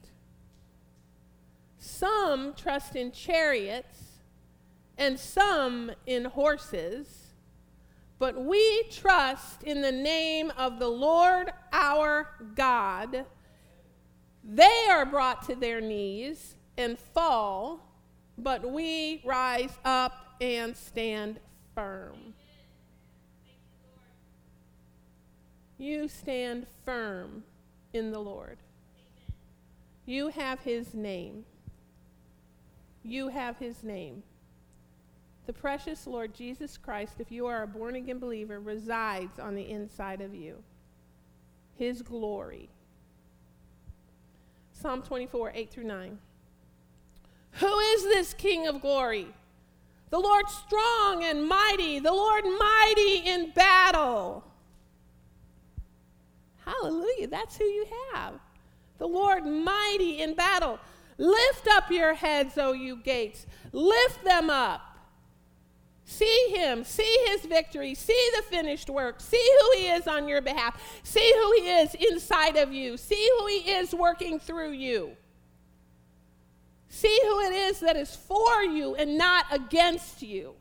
Some 1.80 2.54
trust 2.54 2.96
in 2.96 3.12
chariots 3.12 4.20
and 4.96 5.20
some 5.20 5.92
in 6.06 6.26
horses, 6.26 7.34
but 8.20 8.40
we 8.46 8.84
trust 8.92 9.64
in 9.64 9.82
the 9.82 9.92
name 9.92 10.54
of 10.56 10.78
the 10.78 10.88
Lord 10.88 11.52
our 11.74 12.30
God. 12.54 13.26
They 14.44 14.86
are 14.92 15.06
brought 15.06 15.48
to 15.48 15.56
their 15.56 15.82
knees 15.82 16.58
and 16.78 17.00
fall, 17.00 17.92
but 18.38 18.72
we 18.72 19.24
rise 19.26 19.80
up 19.84 20.36
and 20.40 20.78
stand 20.78 21.40
firm. 21.74 22.35
You 25.78 26.08
stand 26.08 26.68
firm 26.86 27.44
in 27.94 28.12
the 28.12 28.20
Lord. 28.20 28.58
Amen. 28.98 29.34
You 30.06 30.28
have 30.30 30.60
his 30.62 30.94
name. 30.94 31.46
You 33.04 33.28
have 33.30 33.58
his 33.58 33.84
name. 33.84 34.24
The 35.46 35.54
precious 35.54 36.08
Lord 36.08 36.34
Jesus 36.34 36.78
Christ, 36.78 37.16
if 37.20 37.32
you 37.32 37.46
are 37.46 37.64
a 37.64 37.68
born 37.68 37.96
again 37.96 38.20
believer, 38.20 38.60
resides 38.60 39.38
on 39.38 39.54
the 39.54 39.70
inside 39.70 40.22
of 40.22 40.34
you. 40.34 40.64
His 41.76 42.02
glory. 42.02 42.70
Psalm 44.72 45.02
24, 45.04 45.52
8 45.54 45.70
through 45.70 45.84
9. 45.84 46.18
Who 47.52 47.80
is 47.80 48.04
this 48.04 48.34
King 48.34 48.68
of 48.68 48.82
glory? 48.82 49.28
The 50.10 50.20
Lord 50.20 50.50
strong 50.50 51.24
and 51.24 51.48
mighty, 51.48 52.00
the 52.00 52.12
Lord 52.12 52.44
mighty 52.44 53.18
in 53.30 53.52
battle. 53.52 54.44
Hallelujah, 56.66 57.28
that's 57.28 57.58
who 57.58 57.66
you 57.66 57.86
have. 58.14 58.34
The 58.98 59.08
Lord 59.08 59.46
mighty 59.46 60.22
in 60.22 60.34
battle. 60.34 60.80
Lift 61.18 61.68
up 61.72 61.92
your 61.92 62.14
heads, 62.14 62.58
O 62.58 62.74
you 62.74 62.98
gates. 62.98 63.46
Lift 63.72 64.24
them 64.24 64.50
up. 64.50 64.82
See 66.08 66.54
him, 66.56 66.84
see 66.84 67.26
his 67.28 67.46
victory, 67.46 67.96
see 67.96 68.30
the 68.36 68.44
finished 68.44 68.92
work, 68.92 69.20
see 69.20 69.44
who 69.60 69.80
he 69.80 69.88
is 69.88 70.08
on 70.08 70.28
your 70.28 70.40
behalf, 70.40 70.80
see 71.02 71.34
who 71.34 71.54
he 71.54 71.72
is 71.72 71.96
inside 71.96 72.58
of 72.58 72.72
you, 72.72 72.96
see 72.96 73.30
who 73.40 73.48
he 73.48 73.72
is 73.72 73.94
working 73.94 74.40
through 74.40 74.74
you. 74.74 75.18
See 76.90 77.20
who 77.24 77.40
it 77.42 77.54
is 77.54 77.80
that 77.80 77.96
is 77.96 78.16
for 78.16 78.64
you 78.64 78.94
and 78.96 79.18
not 79.18 79.46
against 79.52 80.22
you. 80.22 80.54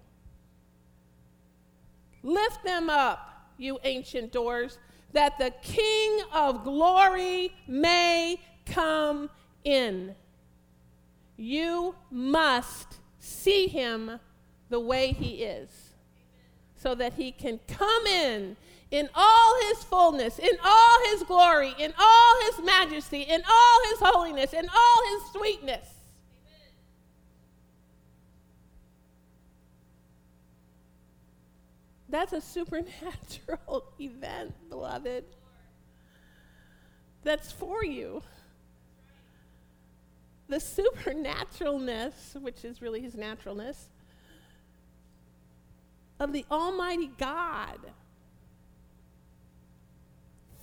Lift 2.23 2.65
them 2.65 2.89
up, 2.89 3.51
you 3.59 3.79
ancient 3.85 4.33
doors, 4.33 4.79
that 5.15 5.39
the 5.39 5.53
King 5.63 6.21
of 6.33 6.63
glory 6.65 7.53
may 7.67 8.39
come 8.67 9.31
in. 9.65 10.15
You 11.37 11.95
must 12.11 12.99
see 13.19 13.67
him 13.67 14.21
the 14.69 14.81
way 14.81 15.13
he 15.13 15.43
is 15.43 15.71
so 16.77 16.95
that 16.95 17.15
he 17.15 17.33
can 17.33 17.59
come 17.67 18.07
in 18.07 18.57
in 18.91 19.09
all 19.15 19.55
his 19.69 19.83
fullness, 19.85 20.39
in 20.39 20.57
all 20.65 20.99
his 21.11 21.23
glory, 21.23 21.75
in 21.79 21.93
all 21.99 22.35
his 22.47 22.65
majesty, 22.65 23.23
in 23.23 23.43
all 23.49 23.81
his 23.91 23.99
holiness, 24.01 24.53
in 24.53 24.69
all 24.69 25.03
his 25.11 25.33
sweetness. 25.33 25.94
That's 32.15 32.33
a 32.33 32.41
supernatural 32.41 33.87
event, 34.01 34.55
beloved. 34.71 35.25
That's 37.25 37.51
for 37.51 37.85
you 37.85 38.23
the 40.49 40.59
supernaturalness, 40.59 42.41
which 42.41 42.65
is 42.65 42.81
really 42.81 43.01
his 43.01 43.17
naturalness, 43.17 43.89
of 46.21 46.33
the 46.33 46.47
Almighty 46.53 47.11
God 47.19 47.81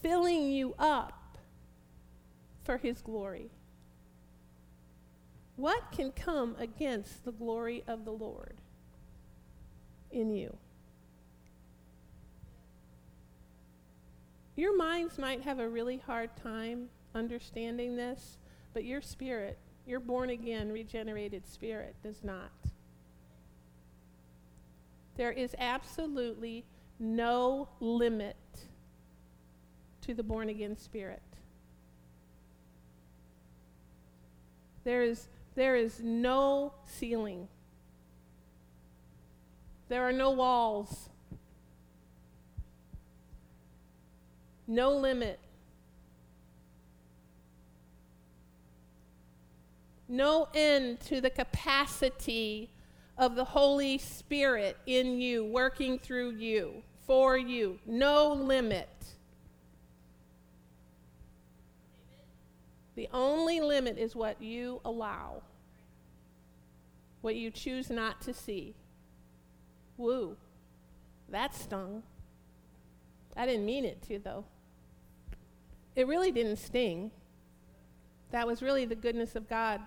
filling 0.02 0.52
you 0.52 0.74
up 0.80 1.38
for 2.64 2.78
his 2.78 3.02
glory. 3.02 3.50
What 5.58 5.92
can 5.92 6.14
come 6.14 6.56
against 6.58 7.26
the 7.26 7.34
glory 7.34 7.84
of 7.90 8.06
the 8.06 8.12
Lord 8.12 8.56
in 10.14 10.32
you? 10.32 10.56
Your 14.62 14.78
minds 14.78 15.18
might 15.18 15.42
have 15.42 15.58
a 15.58 15.68
really 15.68 15.98
hard 15.98 16.30
time 16.38 16.90
understanding 17.16 17.96
this, 17.96 18.38
but 18.76 18.86
your 18.86 19.02
spirit 19.02 19.58
your 19.88 20.00
born 20.00 20.30
again, 20.30 20.72
regenerated 20.72 21.48
spirit 21.48 21.96
does 22.04 22.24
not. 22.24 22.52
There 25.18 25.32
is 25.32 25.56
absolutely 25.58 26.64
no 27.00 27.70
limit 27.80 28.38
to 30.02 30.14
the 30.14 30.22
born 30.22 30.50
again 30.50 30.78
spirit. 30.78 31.24
There 34.84 35.02
is, 35.02 35.28
there 35.56 35.76
is 35.76 36.02
no 36.04 36.76
ceiling. 36.86 37.48
There 39.90 40.04
are 40.04 40.14
no 40.14 40.30
walls. 40.30 41.10
No 44.72 44.92
limit 44.92 45.40
no 50.12 50.50
end 50.54 51.00
to 51.00 51.22
the 51.22 51.30
capacity 51.30 52.70
of 53.18 53.36
the 53.36 53.46
Holy 53.46 53.98
Spirit 53.98 54.78
in 54.86 55.20
you, 55.20 55.46
working 55.46 55.98
through 55.98 56.32
you, 56.32 56.84
for 57.08 57.38
you. 57.38 57.80
No 57.86 58.34
limit. 58.34 58.90
The 62.96 63.08
only 63.14 63.62
limit 63.62 63.98
is 63.98 64.16
what 64.16 64.42
you 64.42 64.82
allow, 64.84 65.42
what 67.22 67.36
you 67.36 67.50
choose 67.50 67.90
not 67.90 68.22
to 68.22 68.34
see. 68.34 68.76
Woo. 69.98 70.36
That 71.30 71.56
stung. 71.56 72.04
I 73.38 73.46
didn't 73.46 73.66
mean 73.66 73.86
it 73.86 74.02
to, 74.10 74.20
though. 74.20 74.44
It 75.96 76.08
really 76.08 76.32
didn't 76.32 76.58
sting. 76.58 77.12
That 78.32 78.48
was 78.48 78.62
really 78.62 78.86
the 78.86 78.96
goodness 78.96 79.36
of 79.36 79.50
God 79.50 79.82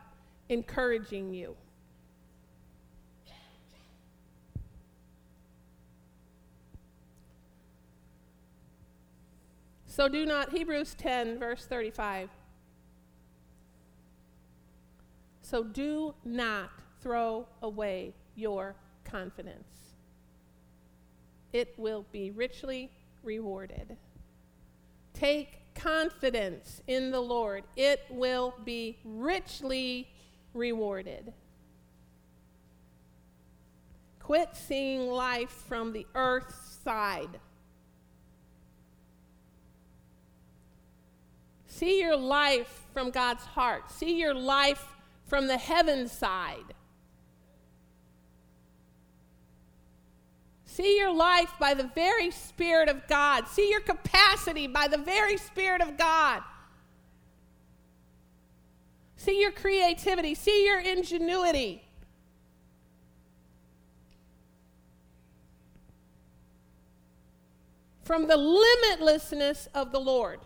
encouraging 0.49 1.33
you. 1.33 1.57
So 9.87 10.09
do 10.09 10.27
not, 10.27 10.51
Hebrews 10.51 10.97
10, 10.99 11.39
verse 11.39 11.67
35. 11.67 12.29
So 15.41 15.63
do 15.63 16.15
not 16.25 16.71
throw 17.01 17.47
away 17.63 18.13
your 18.35 18.75
confidence. 19.05 19.95
It 21.53 21.75
will 21.79 22.05
be 22.11 22.33
richly 22.33 22.91
rewarded. 23.23 23.97
Take 25.13 25.64
confidence 25.75 26.83
in 26.87 27.11
the 27.11 27.21
Lord, 27.21 27.65
it 27.77 28.01
will 28.11 28.55
be 28.65 28.99
richly 29.05 30.09
rewarded. 30.53 31.33
Quit 34.21 34.51
seeing 34.55 35.09
life 35.09 35.51
from 35.51 35.93
the 35.93 36.07
earth 36.15 36.79
side. 36.83 37.41
See 41.67 42.01
your 42.01 42.17
life 42.17 42.83
from 42.93 43.11
God's 43.11 43.45
heart. 43.45 43.91
See 43.91 44.19
your 44.19 44.35
life 44.35 44.87
from 45.27 45.47
the 45.47 45.59
heaven 45.59 46.09
side. 46.09 46.74
See 50.75 50.99
your 50.99 51.15
life 51.15 51.53
by 51.61 51.75
the 51.75 51.89
very 51.95 52.33
Spirit 52.33 52.89
of 52.89 53.07
God. 53.07 53.47
See 53.47 53.71
your 53.71 53.79
capacity 53.79 54.67
by 54.67 54.89
the 54.89 54.99
very 54.99 55.37
Spirit 55.37 55.81
of 55.81 55.97
God. 55.97 56.43
See 59.17 59.41
your 59.41 59.53
creativity. 59.53 60.35
See 60.35 60.67
your 60.67 60.81
ingenuity. 60.81 61.85
From 68.03 68.27
the 68.27 68.37
limitlessness 68.37 69.69
of 69.77 69.93
the 69.93 70.01
Lord. 70.01 70.41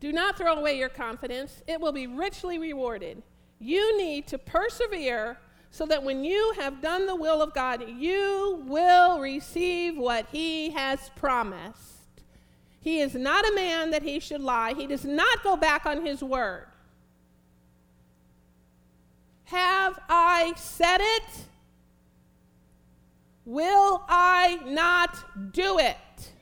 Do 0.00 0.12
not 0.12 0.36
throw 0.36 0.54
away 0.54 0.76
your 0.76 0.88
confidence, 0.88 1.62
it 1.68 1.80
will 1.80 1.92
be 1.92 2.08
richly 2.08 2.58
rewarded. 2.58 3.22
You 3.62 3.96
need 3.96 4.26
to 4.26 4.38
persevere 4.38 5.38
so 5.70 5.86
that 5.86 6.02
when 6.02 6.24
you 6.24 6.52
have 6.58 6.82
done 6.82 7.06
the 7.06 7.16
will 7.16 7.40
of 7.40 7.54
God, 7.54 7.88
you 7.88 8.62
will 8.66 9.20
receive 9.20 9.96
what 9.96 10.26
He 10.30 10.70
has 10.70 11.10
promised. 11.16 11.92
He 12.82 13.00
is 13.00 13.14
not 13.14 13.48
a 13.48 13.54
man 13.54 13.90
that 13.92 14.02
he 14.02 14.18
should 14.18 14.40
lie. 14.40 14.74
He 14.74 14.88
does 14.88 15.04
not 15.04 15.42
go 15.44 15.56
back 15.56 15.86
on 15.86 16.04
his 16.04 16.20
word. 16.22 16.66
Have 19.44 20.00
I 20.08 20.52
said 20.56 20.98
it? 21.00 21.46
Will 23.44 24.02
I 24.08 24.58
not 24.66 25.52
do 25.52 25.78
it? 25.78 26.32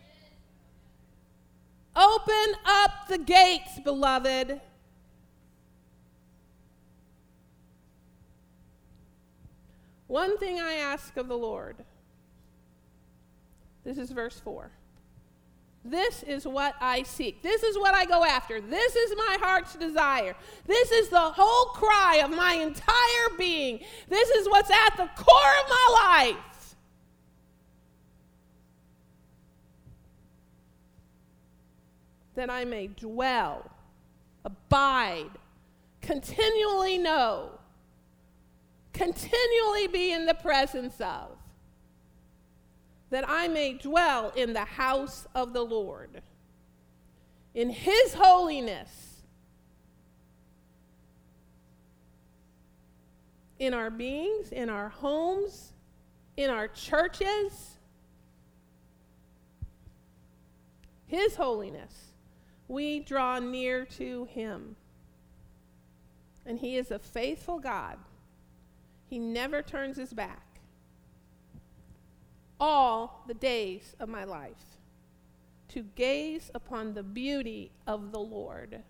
Open 1.94 2.54
up 2.64 3.08
the 3.08 3.18
gates, 3.18 3.78
beloved. 3.84 4.60
One 10.10 10.38
thing 10.38 10.58
I 10.58 10.72
ask 10.72 11.16
of 11.16 11.28
the 11.28 11.38
Lord. 11.38 11.76
This 13.84 13.96
is 13.96 14.10
verse 14.10 14.40
4. 14.40 14.68
This 15.84 16.24
is 16.24 16.48
what 16.48 16.74
I 16.80 17.04
seek. 17.04 17.42
This 17.42 17.62
is 17.62 17.78
what 17.78 17.94
I 17.94 18.06
go 18.06 18.24
after. 18.24 18.60
This 18.60 18.96
is 18.96 19.14
my 19.16 19.38
heart's 19.40 19.76
desire. 19.76 20.34
This 20.66 20.90
is 20.90 21.10
the 21.10 21.20
whole 21.20 21.66
cry 21.66 22.22
of 22.24 22.30
my 22.30 22.54
entire 22.54 23.38
being. 23.38 23.78
This 24.08 24.28
is 24.30 24.48
what's 24.48 24.72
at 24.72 24.96
the 24.96 25.08
core 25.14 25.54
of 25.62 25.68
my 25.68 26.32
life. 26.32 26.74
that 32.34 32.48
I 32.48 32.64
may 32.64 32.86
dwell, 32.86 33.70
abide, 34.44 35.30
continually 36.00 36.96
know, 36.96 37.59
continually 38.92 39.86
be 39.86 40.12
in 40.12 40.26
the 40.26 40.34
presence 40.34 41.00
of, 41.00 41.36
that 43.10 43.24
I 43.28 43.48
may 43.48 43.74
dwell 43.74 44.32
in 44.36 44.52
the 44.52 44.64
house 44.64 45.26
of 45.34 45.52
the 45.52 45.62
Lord, 45.62 46.22
in 47.54 47.70
his 47.70 48.14
holiness. 48.14 49.06
In 53.58 53.74
our 53.74 53.90
beings, 53.90 54.52
in 54.52 54.70
our 54.70 54.88
homes, 54.88 55.74
in 56.36 56.48
our 56.48 56.68
churches, 56.68 57.76
His 61.06 61.34
holiness, 61.34 62.12
we 62.68 63.00
draw 63.00 63.40
near 63.40 63.84
to 63.84 64.24
Him. 64.26 64.76
And 66.46 66.58
He 66.58 66.76
is 66.76 66.90
a 66.90 66.98
faithful 66.98 67.58
God. 67.58 67.98
He 69.10 69.18
never 69.18 69.60
turns 69.60 69.96
His 69.96 70.12
back. 70.12 70.60
All 72.60 73.24
the 73.26 73.34
days 73.34 73.96
of 73.98 74.08
my 74.08 74.22
life 74.22 74.78
to 75.70 75.82
gaze 75.94 76.50
upon 76.54 76.94
the 76.94 77.02
beauty 77.02 77.72
of 77.86 78.12
the 78.12 78.20
Lord. 78.20 78.82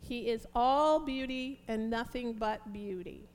He 0.00 0.28
is 0.28 0.46
all 0.54 1.00
beauty 1.00 1.60
and 1.68 1.90
nothing 1.90 2.34
but 2.34 2.72
beauty. 2.72 3.28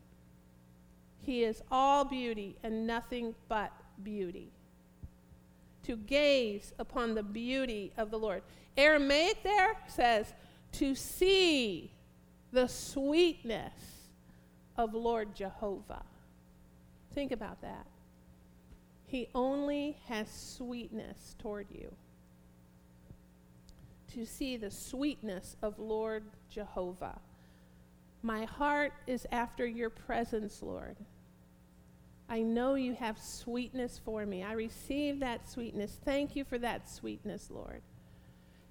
He 1.21 1.43
is 1.43 1.61
all 1.69 2.05
beauty 2.05 2.57
and 2.63 2.87
nothing 2.87 3.35
but 3.47 3.71
beauty. 4.03 4.51
To 5.83 5.95
gaze 5.95 6.73
upon 6.79 7.15
the 7.15 7.23
beauty 7.23 7.91
of 7.97 8.11
the 8.11 8.19
Lord. 8.19 8.43
Aramaic 8.77 9.43
there 9.43 9.77
says, 9.87 10.33
to 10.73 10.95
see 10.95 11.91
the 12.51 12.67
sweetness 12.67 14.00
of 14.77 14.93
Lord 14.93 15.35
Jehovah. 15.35 16.03
Think 17.13 17.31
about 17.31 17.61
that. 17.61 17.85
He 19.05 19.27
only 19.35 19.97
has 20.07 20.29
sweetness 20.31 21.35
toward 21.37 21.67
you. 21.69 21.93
To 24.13 24.25
see 24.25 24.57
the 24.57 24.71
sweetness 24.71 25.57
of 25.61 25.79
Lord 25.79 26.23
Jehovah. 26.49 27.19
My 28.23 28.45
heart 28.45 28.93
is 29.07 29.25
after 29.31 29.65
your 29.65 29.89
presence, 29.89 30.61
Lord. 30.61 30.97
I 32.29 32.41
know 32.41 32.75
you 32.75 32.93
have 32.93 33.19
sweetness 33.19 33.99
for 34.05 34.25
me. 34.25 34.43
I 34.43 34.53
receive 34.53 35.19
that 35.19 35.49
sweetness. 35.49 35.99
Thank 36.05 36.35
you 36.35 36.45
for 36.45 36.57
that 36.59 36.89
sweetness, 36.89 37.49
Lord. 37.51 37.81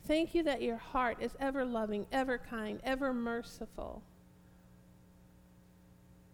Thank 0.06 0.34
you 0.34 0.42
that 0.44 0.62
your 0.62 0.78
heart 0.78 1.18
is 1.20 1.32
ever 1.38 1.64
loving, 1.64 2.06
ever 2.10 2.38
kind, 2.38 2.80
ever 2.84 3.12
merciful. 3.12 4.02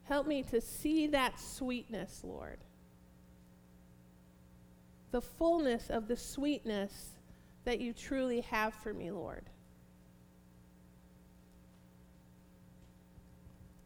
Help 0.08 0.26
me 0.26 0.42
to 0.44 0.60
see 0.60 1.08
that 1.08 1.38
sweetness, 1.40 2.20
Lord. 2.22 2.58
The 5.10 5.20
fullness 5.20 5.90
of 5.90 6.08
the 6.08 6.16
sweetness 6.16 7.10
that 7.64 7.80
you 7.80 7.92
truly 7.92 8.42
have 8.42 8.74
for 8.74 8.94
me, 8.94 9.10
Lord. 9.10 9.44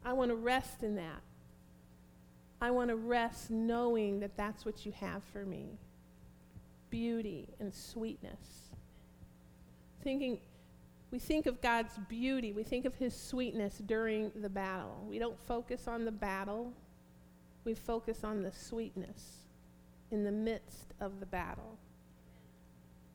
I 0.05 0.13
want 0.13 0.31
to 0.31 0.35
rest 0.35 0.83
in 0.83 0.97
that. 0.97 1.23
I 2.61 2.71
want 2.71 2.91
to 2.91 2.97
rest 2.97 3.51
knowing 3.51 4.21
that 4.21 4.37
that's 4.37 4.67
what 4.67 4.85
you 4.85 4.93
have 4.93 5.23
for 5.33 5.45
me 5.45 5.79
beauty 6.91 7.47
and 7.61 7.73
sweetness. 7.73 8.71
Thinking, 10.03 10.41
we 11.11 11.18
think 11.18 11.46
of 11.46 11.61
God's 11.61 11.99
beauty, 12.09 12.53
we 12.53 12.62
think 12.62 12.85
of 12.85 12.94
his 12.94 13.14
sweetness 13.14 13.79
during 13.85 14.31
the 14.40 14.49
battle. 14.49 15.05
We 15.09 15.18
don't 15.18 15.38
focus 15.46 15.88
on 15.88 16.05
the 16.05 16.12
battle, 16.12 16.73
we 17.64 17.75
focus 17.75 18.25
on 18.25 18.42
the 18.42 18.53
sweetness 18.53 19.40
in 20.11 20.25
the 20.25 20.33
midst 20.33 20.94
of 21.01 21.20
the 21.20 21.27
battle. 21.27 21.79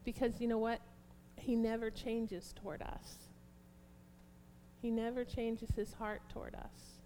Because 0.03 0.39
you 0.39 0.47
know 0.47 0.58
what? 0.58 0.81
He 1.36 1.55
never 1.55 1.89
changes 1.89 2.53
toward 2.62 2.81
us. 2.81 3.15
He 4.81 4.91
never 4.91 5.23
changes 5.23 5.69
his 5.75 5.93
heart 5.93 6.21
toward 6.29 6.55
us. 6.55 7.01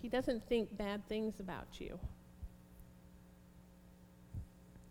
He 0.00 0.08
doesn't 0.08 0.46
think 0.48 0.76
bad 0.76 1.06
things 1.08 1.40
about 1.40 1.80
you. 1.80 1.98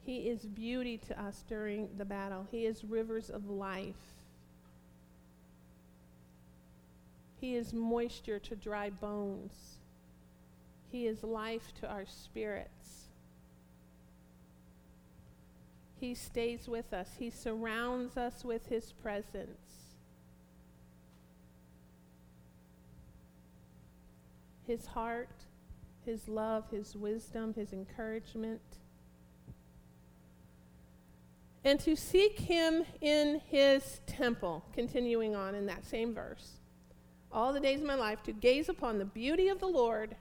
He 0.06 0.30
is 0.30 0.46
beauty 0.46 0.98
to 1.08 1.22
us 1.22 1.44
during 1.48 1.90
the 1.98 2.06
battle. 2.06 2.48
He 2.50 2.66
is 2.66 2.84
rivers 2.84 3.30
of 3.30 3.50
life. 3.50 4.17
He 7.40 7.56
is 7.56 7.74
moisture 7.74 8.40
to 8.40 8.56
dry 8.56 8.90
bones. 8.90 9.78
He 10.92 11.06
is 11.06 11.24
life 11.24 11.74
to 11.82 11.88
our 11.88 12.06
spirits. 12.06 13.08
He 16.00 16.14
stays 16.16 16.68
with 16.68 16.94
us. 16.94 17.10
He 17.20 17.30
surrounds 17.30 18.18
us 18.18 18.44
with 18.44 18.68
his 18.68 18.92
presence. 18.92 19.78
his 24.68 24.86
heart, 24.86 25.30
his 26.06 26.28
love, 26.28 26.66
his 26.70 26.96
wisdom, 26.96 27.54
his 27.54 27.72
encouragement. 27.72 28.62
And 31.64 31.80
to 31.80 31.96
seek 31.96 32.40
him 32.40 32.86
in 33.02 33.42
his 33.48 34.02
temple, 34.06 34.64
continuing 34.74 35.36
on 35.36 35.56
in 35.56 35.66
that 35.66 35.86
same 35.86 36.14
verse. 36.14 36.52
All 37.32 37.54
the 37.54 37.60
days 37.60 37.82
of 37.82 37.88
my 37.88 37.96
life, 37.96 38.24
to 38.24 38.32
gaze 38.32 38.70
upon 38.70 38.98
the 38.98 39.06
beauty 39.06 39.50
of 39.50 39.60
the 39.60 39.68
Lord 39.68 40.16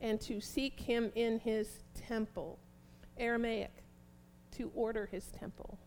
and 0.00 0.20
to 0.22 0.40
seek 0.40 0.78
him 0.78 1.10
in 1.14 1.38
his 1.40 1.84
temple. 1.94 2.58
Aramaic, 3.18 3.82
to 4.52 4.70
order 4.74 5.06
his 5.10 5.26
temple. 5.28 5.78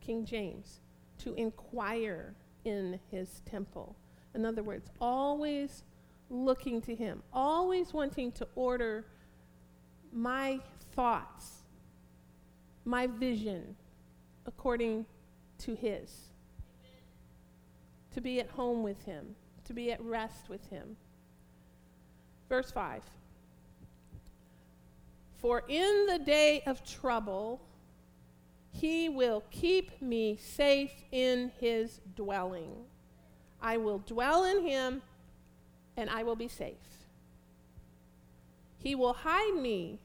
King 0.00 0.24
James, 0.24 0.80
to 1.18 1.34
inquire 1.34 2.34
in 2.64 2.98
his 3.10 3.40
temple. 3.44 3.96
In 4.34 4.44
other 4.44 4.62
words, 4.62 4.90
always 5.00 5.84
looking 6.30 6.80
to 6.82 6.94
Him, 6.94 7.22
always 7.32 7.92
wanting 7.92 8.32
to 8.32 8.46
order 8.54 9.04
my 10.12 10.60
thoughts, 10.94 11.64
my 12.84 13.06
vision 13.06 13.76
according 14.46 15.04
to 15.58 15.74
His. 15.74 16.30
To 18.14 18.20
be 18.20 18.40
at 18.40 18.48
home 18.50 18.82
with 18.82 19.02
Him, 19.04 19.34
to 19.70 19.74
be 19.74 19.92
at 19.92 20.02
rest 20.02 20.48
with 20.48 20.68
Him. 20.68 20.96
Verse 22.48 22.72
5 22.72 23.04
For 25.36 25.62
in 25.68 26.06
the 26.08 26.18
day 26.18 26.64
of 26.66 26.84
trouble, 26.84 27.60
he 28.72 29.08
will 29.08 29.44
keep 29.52 30.02
me 30.02 30.36
safe 30.40 30.90
in 31.12 31.52
his 31.60 32.00
dwelling. 32.16 32.72
I 33.62 33.76
will 33.76 34.00
dwell 34.00 34.42
in 34.42 34.66
him 34.66 35.02
and 35.96 36.10
I 36.10 36.24
will 36.24 36.34
be 36.34 36.48
safe. 36.48 37.06
He 38.76 38.96
will 38.96 39.12
hide 39.12 39.54
me 39.54 40.00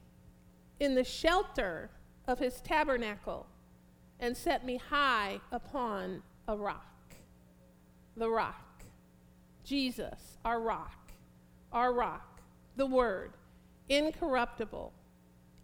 in 0.79 0.93
the 0.93 1.03
shelter 1.03 1.89
of 2.27 2.37
his 2.37 2.61
tabernacle 2.61 3.47
and 4.19 4.37
set 4.37 4.63
me 4.63 4.77
high 4.77 5.39
upon 5.51 6.21
a 6.47 6.55
rock. 6.55 7.15
The 8.15 8.29
rock. 8.29 8.64
Jesus, 9.65 10.37
our 10.45 10.61
rock. 10.61 11.11
Our 11.73 11.93
rock. 11.93 12.39
The 12.77 12.85
Word. 12.85 13.33
Incorruptible. 13.89 14.93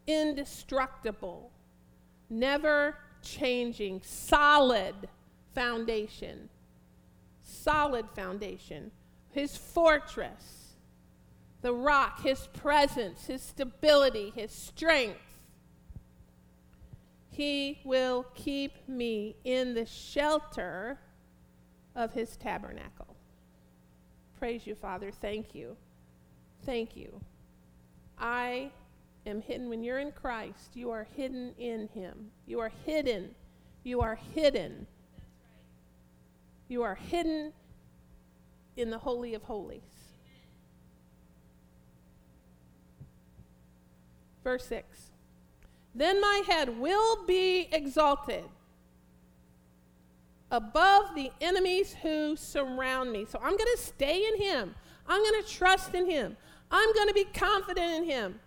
Indestructible. 0.07 1.51
Never 2.29 2.97
changing. 3.21 4.01
Solid 4.03 4.95
foundation. 5.53 6.49
Solid 7.41 8.09
foundation 8.15 8.91
his 9.31 9.55
fortress, 9.55 10.75
the 11.61 11.73
rock, 11.73 12.21
his 12.21 12.47
presence, 12.53 13.27
his 13.27 13.41
stability, 13.41 14.31
his 14.35 14.51
strength. 14.51 15.19
He 17.29 17.79
will 17.85 18.25
keep 18.35 18.87
me 18.87 19.37
in 19.43 19.73
the 19.73 19.85
shelter 19.85 20.99
of 21.95 22.13
his 22.13 22.35
tabernacle. 22.35 23.10
Praise 24.41 24.65
you, 24.65 24.73
Father. 24.73 25.11
Thank 25.11 25.53
you. 25.53 25.77
Thank 26.65 26.97
you. 26.97 27.21
I 28.17 28.71
am 29.27 29.39
hidden. 29.39 29.69
When 29.69 29.83
you're 29.83 29.99
in 29.99 30.11
Christ, 30.11 30.71
you 30.73 30.89
are 30.89 31.05
hidden 31.15 31.53
in 31.59 31.87
him. 31.89 32.31
You 32.47 32.59
are 32.59 32.71
hidden. 32.83 33.35
You 33.83 34.01
are 34.01 34.17
hidden. 34.33 34.87
You 36.69 36.81
are 36.81 36.95
hidden 36.95 37.53
in 38.75 38.89
the 38.89 38.97
Holy 38.97 39.35
of 39.35 39.43
Holies. 39.43 39.81
Verse 44.43 44.65
6 44.65 45.11
Then 45.93 46.19
my 46.19 46.41
head 46.47 46.79
will 46.79 47.27
be 47.27 47.69
exalted. 47.71 48.45
Above 50.51 51.15
the 51.15 51.31
enemies 51.39 51.95
who 52.01 52.35
surround 52.35 53.11
me. 53.11 53.25
So 53.27 53.39
I'm 53.39 53.57
going 53.57 53.75
to 53.75 53.81
stay 53.81 54.25
in 54.25 54.41
Him. 54.41 54.75
I'm 55.07 55.23
going 55.23 55.41
to 55.41 55.49
trust 55.49 55.95
in 55.95 56.09
Him. 56.09 56.37
I'm 56.69 56.93
going 56.93 57.07
to 57.07 57.13
be 57.13 57.23
confident 57.23 57.93
in 57.93 58.03
Him. 58.03 58.39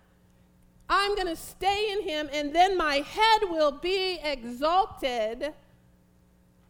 I'm 0.87 1.15
going 1.15 1.27
to 1.27 1.35
stay 1.35 1.91
in 1.91 2.03
Him, 2.03 2.29
and 2.31 2.55
then 2.55 2.77
my 2.77 2.97
head 2.97 3.49
will 3.49 3.71
be 3.71 4.19
exalted 4.23 5.53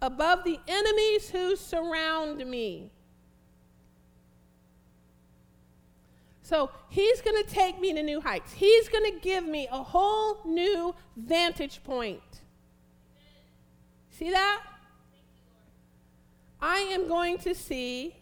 above 0.01 0.43
the 0.43 0.59
enemies 0.67 1.29
who 1.29 1.55
surround 1.55 2.45
me. 2.45 2.91
So 6.43 6.69
he's 6.89 7.21
going 7.21 7.43
to 7.43 7.49
take 7.49 7.81
me 7.81 7.91
to 7.93 8.03
new 8.03 8.21
heights. 8.21 8.53
He's 8.53 8.87
going 8.87 9.11
to 9.11 9.19
give 9.19 9.45
me 9.45 9.67
a 9.71 9.81
whole 9.81 10.41
new 10.45 10.93
vantage 11.17 11.83
point. 11.83 12.21
See 14.11 14.29
that? 14.29 14.61
I 16.67 16.79
am 16.79 17.07
going 17.07 17.37
to 17.39 17.53
see 17.53 18.15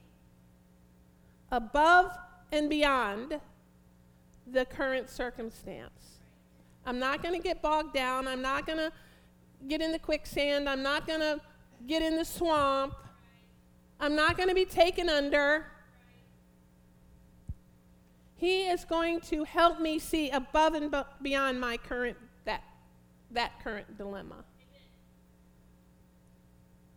above 1.49 2.12
and 2.51 2.69
beyond 2.69 3.39
the 4.45 4.65
current 4.65 5.10
circumstance. 5.10 6.17
I'm 6.86 6.99
not 6.99 7.23
going 7.23 7.36
to 7.36 7.41
get 7.41 7.62
bogged 7.62 7.93
down. 7.93 8.27
I'm 8.27 8.41
not 8.41 8.67
going 8.67 8.79
to 8.79 8.91
get 9.69 9.82
in 9.82 9.93
the 9.93 9.99
quicksand. 9.99 10.67
I'm 10.67 10.84
not 10.84 11.08
going 11.08 11.21
to 11.21 11.39
get 11.88 12.01
in 12.01 12.17
the 12.17 12.25
swamp. 12.25 12.95
I'm 14.01 14.13
not 14.13 14.36
going 14.36 14.49
to 14.49 14.56
be 14.56 14.65
taken 14.65 15.08
under. 15.08 15.67
He 18.36 18.63
is 18.63 18.84
going 18.84 19.21
to 19.21 19.45
help 19.45 19.79
me 19.79 19.99
see 19.99 20.29
above 20.32 20.73
and 20.73 20.93
beyond 21.21 21.62
my 21.62 21.77
current 21.77 22.17
that 22.43 22.62
that 23.32 23.63
current 23.63 23.97
dilemma. 23.97 24.43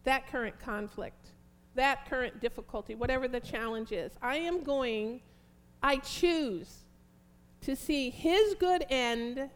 That 0.03 0.27
current 0.27 0.59
conflict, 0.59 1.33
that 1.77 2.09
current 2.09 2.41
difficulty, 2.41 2.95
whatever 2.95 3.29
the 3.29 3.41
challenge 3.41 3.93
is. 3.93 4.13
I 4.21 4.37
am 4.37 4.63
going 4.63 5.21
I 5.83 5.99
choose 5.99 6.85
to 7.61 7.77
see 7.77 8.11
his 8.11 8.55
good 8.55 8.85
end, 8.91 9.51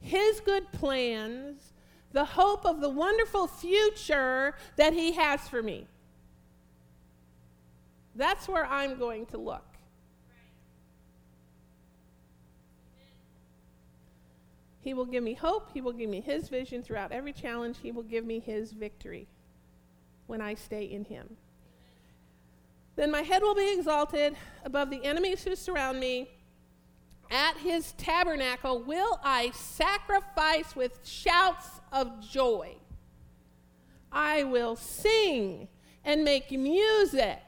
his 0.00 0.40
good 0.40 0.70
plans, 0.72 1.72
the 2.12 2.24
hope 2.24 2.64
of 2.64 2.80
the 2.80 2.88
wonderful 2.88 3.46
future 3.46 4.54
that 4.76 4.92
he 4.92 5.12
has 5.12 5.48
for 5.48 5.62
me. 5.62 5.86
That's 8.14 8.48
where 8.48 8.64
I'm 8.66 8.98
going 8.98 9.26
to 9.26 9.38
look. 9.38 9.64
He 14.80 14.92
will 14.92 15.06
give 15.06 15.24
me 15.24 15.32
hope. 15.32 15.70
He 15.72 15.80
will 15.80 15.94
give 15.94 16.10
me 16.10 16.20
His 16.20 16.48
vision 16.48 16.82
throughout 16.82 17.10
every 17.10 17.32
challenge. 17.32 17.78
He 17.82 17.90
will 17.90 18.02
give 18.02 18.26
me 18.26 18.38
His 18.38 18.72
victory 18.72 19.26
when 20.26 20.42
I 20.42 20.54
stay 20.54 20.84
in 20.84 21.06
Him. 21.06 21.36
Then 22.96 23.10
my 23.10 23.22
head 23.22 23.42
will 23.42 23.54
be 23.54 23.74
exalted 23.76 24.36
above 24.64 24.90
the 24.90 25.04
enemies 25.04 25.42
who 25.44 25.56
surround 25.56 25.98
me. 25.98 26.28
At 27.30 27.56
His 27.58 27.92
tabernacle 27.92 28.80
will 28.82 29.18
I 29.22 29.50
sacrifice 29.52 30.76
with 30.76 31.00
shouts 31.04 31.68
of 31.92 32.20
joy. 32.20 32.76
I 34.12 34.44
will 34.44 34.76
sing 34.76 35.68
and 36.04 36.24
make 36.24 36.52
music 36.52 37.40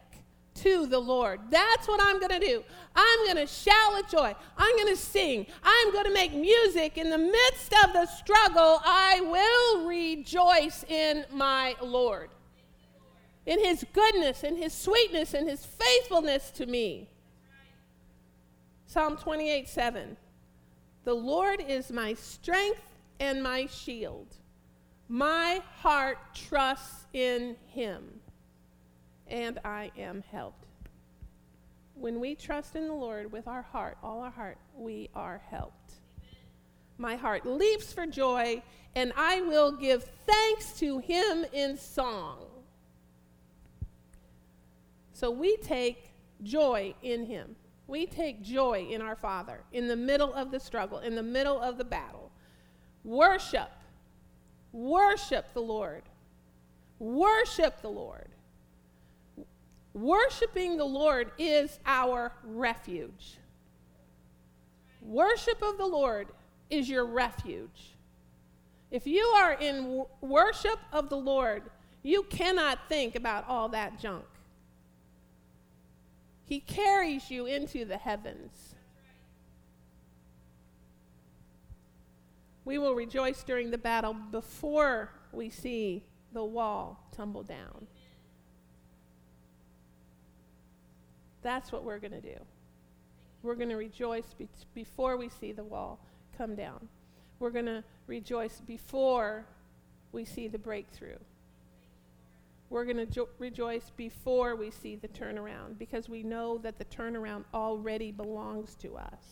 to 0.57 0.87
the 0.87 0.99
Lord. 0.99 1.41
That's 1.51 1.87
what 1.87 2.01
I'm 2.03 2.19
going 2.19 2.41
to 2.41 2.45
do. 2.45 2.65
I'm 2.95 3.25
going 3.25 3.37
to 3.37 3.47
shout 3.47 3.93
with 3.95 4.09
joy. 4.09 4.35
I'm 4.57 4.77
going 4.77 4.89
to 4.89 5.01
sing. 5.01 5.47
I'm 5.63 5.93
going 5.93 6.07
to 6.07 6.13
make 6.13 6.33
music. 6.35 6.99
In 6.99 7.11
the 7.11 7.19
midst 7.19 7.75
of 7.85 7.93
the 7.93 8.07
struggle, 8.07 8.81
I 8.85 9.21
will 9.21 9.87
rejoice 9.87 10.85
in 10.89 11.25
my 11.31 11.77
Lord. 11.83 12.31
In 13.47 13.61
his 13.61 13.87
goodness, 13.93 14.43
in 14.43 14.57
his 14.57 14.73
sweetness, 14.73 15.33
in 15.33 15.49
his 15.49 15.65
faithfulness 15.65 16.51
to 16.53 16.67
me. 16.67 17.09
Psalm 18.87 19.17
28 19.17 19.69
7. 19.69 20.17
The 21.05 21.15
Lord 21.15 21.63
is 21.67 21.93
my 21.93 22.15
strength 22.15 22.83
and 23.21 23.43
my 23.43 23.67
shield. 23.67 24.27
My 25.09 25.63
heart 25.81 26.19
trusts 26.35 27.07
in 27.13 27.57
him 27.73 28.21
and 29.29 29.59
I 29.65 29.91
am 29.99 30.23
helped. 30.31 30.65
When 31.95 32.21
we 32.21 32.35
trust 32.35 32.77
in 32.77 32.87
the 32.87 32.95
Lord 32.95 33.33
with 33.33 33.49
our 33.49 33.63
heart, 33.63 33.97
all 34.03 34.21
our 34.21 34.31
heart, 34.31 34.59
we 34.77 35.09
are 35.15 35.41
helped. 35.51 35.95
My 36.99 37.17
heart 37.17 37.47
leaps 37.47 37.93
for 37.93 38.07
joy, 38.07 38.63
and 38.95 39.13
I 39.17 39.41
will 39.43 39.73
give 39.73 40.11
thanks 40.27 40.79
to 40.79 40.99
him 40.99 41.45
in 41.53 41.77
song. 41.77 42.47
So 45.17 45.31
we 45.31 45.57
take 45.57 46.11
joy 46.43 46.93
in 47.03 47.25
him. 47.25 47.57
We 47.87 48.05
take 48.05 48.43
joy 48.43 48.87
in 48.91 49.01
our 49.01 49.17
Father 49.17 49.63
in 49.73 49.89
the 49.89 49.97
middle 49.97 50.35
of 50.35 50.51
the 50.51 50.61
struggle, 50.61 50.99
in 50.99 51.15
the 51.15 51.23
middle 51.23 51.59
of 51.59 51.79
the 51.79 51.85
battle. 51.85 52.31
Worship. 53.03 53.71
Worship 54.73 55.55
the 55.55 55.63
Lord. 55.63 56.03
Worship 56.99 57.81
the 57.81 57.89
Lord. 57.89 58.29
Worshiping 59.95 60.77
the 60.77 60.85
Lord 60.85 61.31
is 61.39 61.79
our 61.87 62.31
refuge. 62.45 63.39
Worship 65.01 65.63
of 65.63 65.79
the 65.79 65.87
Lord 65.87 66.29
is 66.69 66.91
your 66.91 67.07
refuge. 67.07 67.95
If 68.91 69.07
you 69.07 69.25
are 69.39 69.55
in 69.55 70.05
worship 70.21 70.79
of 70.93 71.09
the 71.09 71.17
Lord, 71.17 71.63
you 72.03 72.25
cannot 72.25 72.81
think 72.91 73.15
about 73.15 73.49
all 73.49 73.71
that 73.71 73.99
junk. 73.99 74.27
He 76.47 76.61
carries 76.61 77.31
you 77.31 77.47
into 77.47 77.85
the 77.85 77.99
heavens. 77.99 78.77
We 82.65 82.79
will 82.79 82.95
rejoice 82.95 83.43
during 83.43 83.71
the 83.71 83.79
battle 83.79 84.15
before 84.15 85.11
we 85.33 85.51
see 85.51 86.05
the 86.33 86.45
wall 86.45 87.09
tumble 87.13 87.43
down. 87.43 87.89
That's 91.43 91.71
what 91.71 91.85
we're 91.85 91.99
going 91.99 92.13
to 92.13 92.21
do. 92.21 92.39
We're 93.43 93.55
going 93.55 93.69
to 93.69 93.77
rejoice 93.77 94.35
be- 94.37 94.49
before 94.75 95.17
we 95.17 95.29
see 95.29 95.53
the 95.53 95.65
wall 95.65 96.01
come 96.37 96.55
down. 96.55 96.89
We're 97.39 97.51
going 97.51 97.67
to 97.67 97.85
rejoice 98.07 98.61
before 98.67 99.47
we 100.13 100.25
see 100.25 100.49
the 100.49 100.59
breakthrough. 100.59 101.19
We're 102.69 102.85
going 102.85 102.97
to 102.97 103.07
jo- 103.07 103.29
rejoice 103.39 103.91
before 103.97 104.57
we 104.57 104.71
see 104.71 104.97
the 104.97 105.09
turnaround 105.09 105.79
because 105.79 106.09
we 106.09 106.23
know 106.23 106.59
that 106.59 106.79
the 106.79 106.85
turnaround 106.87 107.45
already 107.55 108.11
belongs 108.11 108.75
to 108.77 108.97
us. 108.97 109.25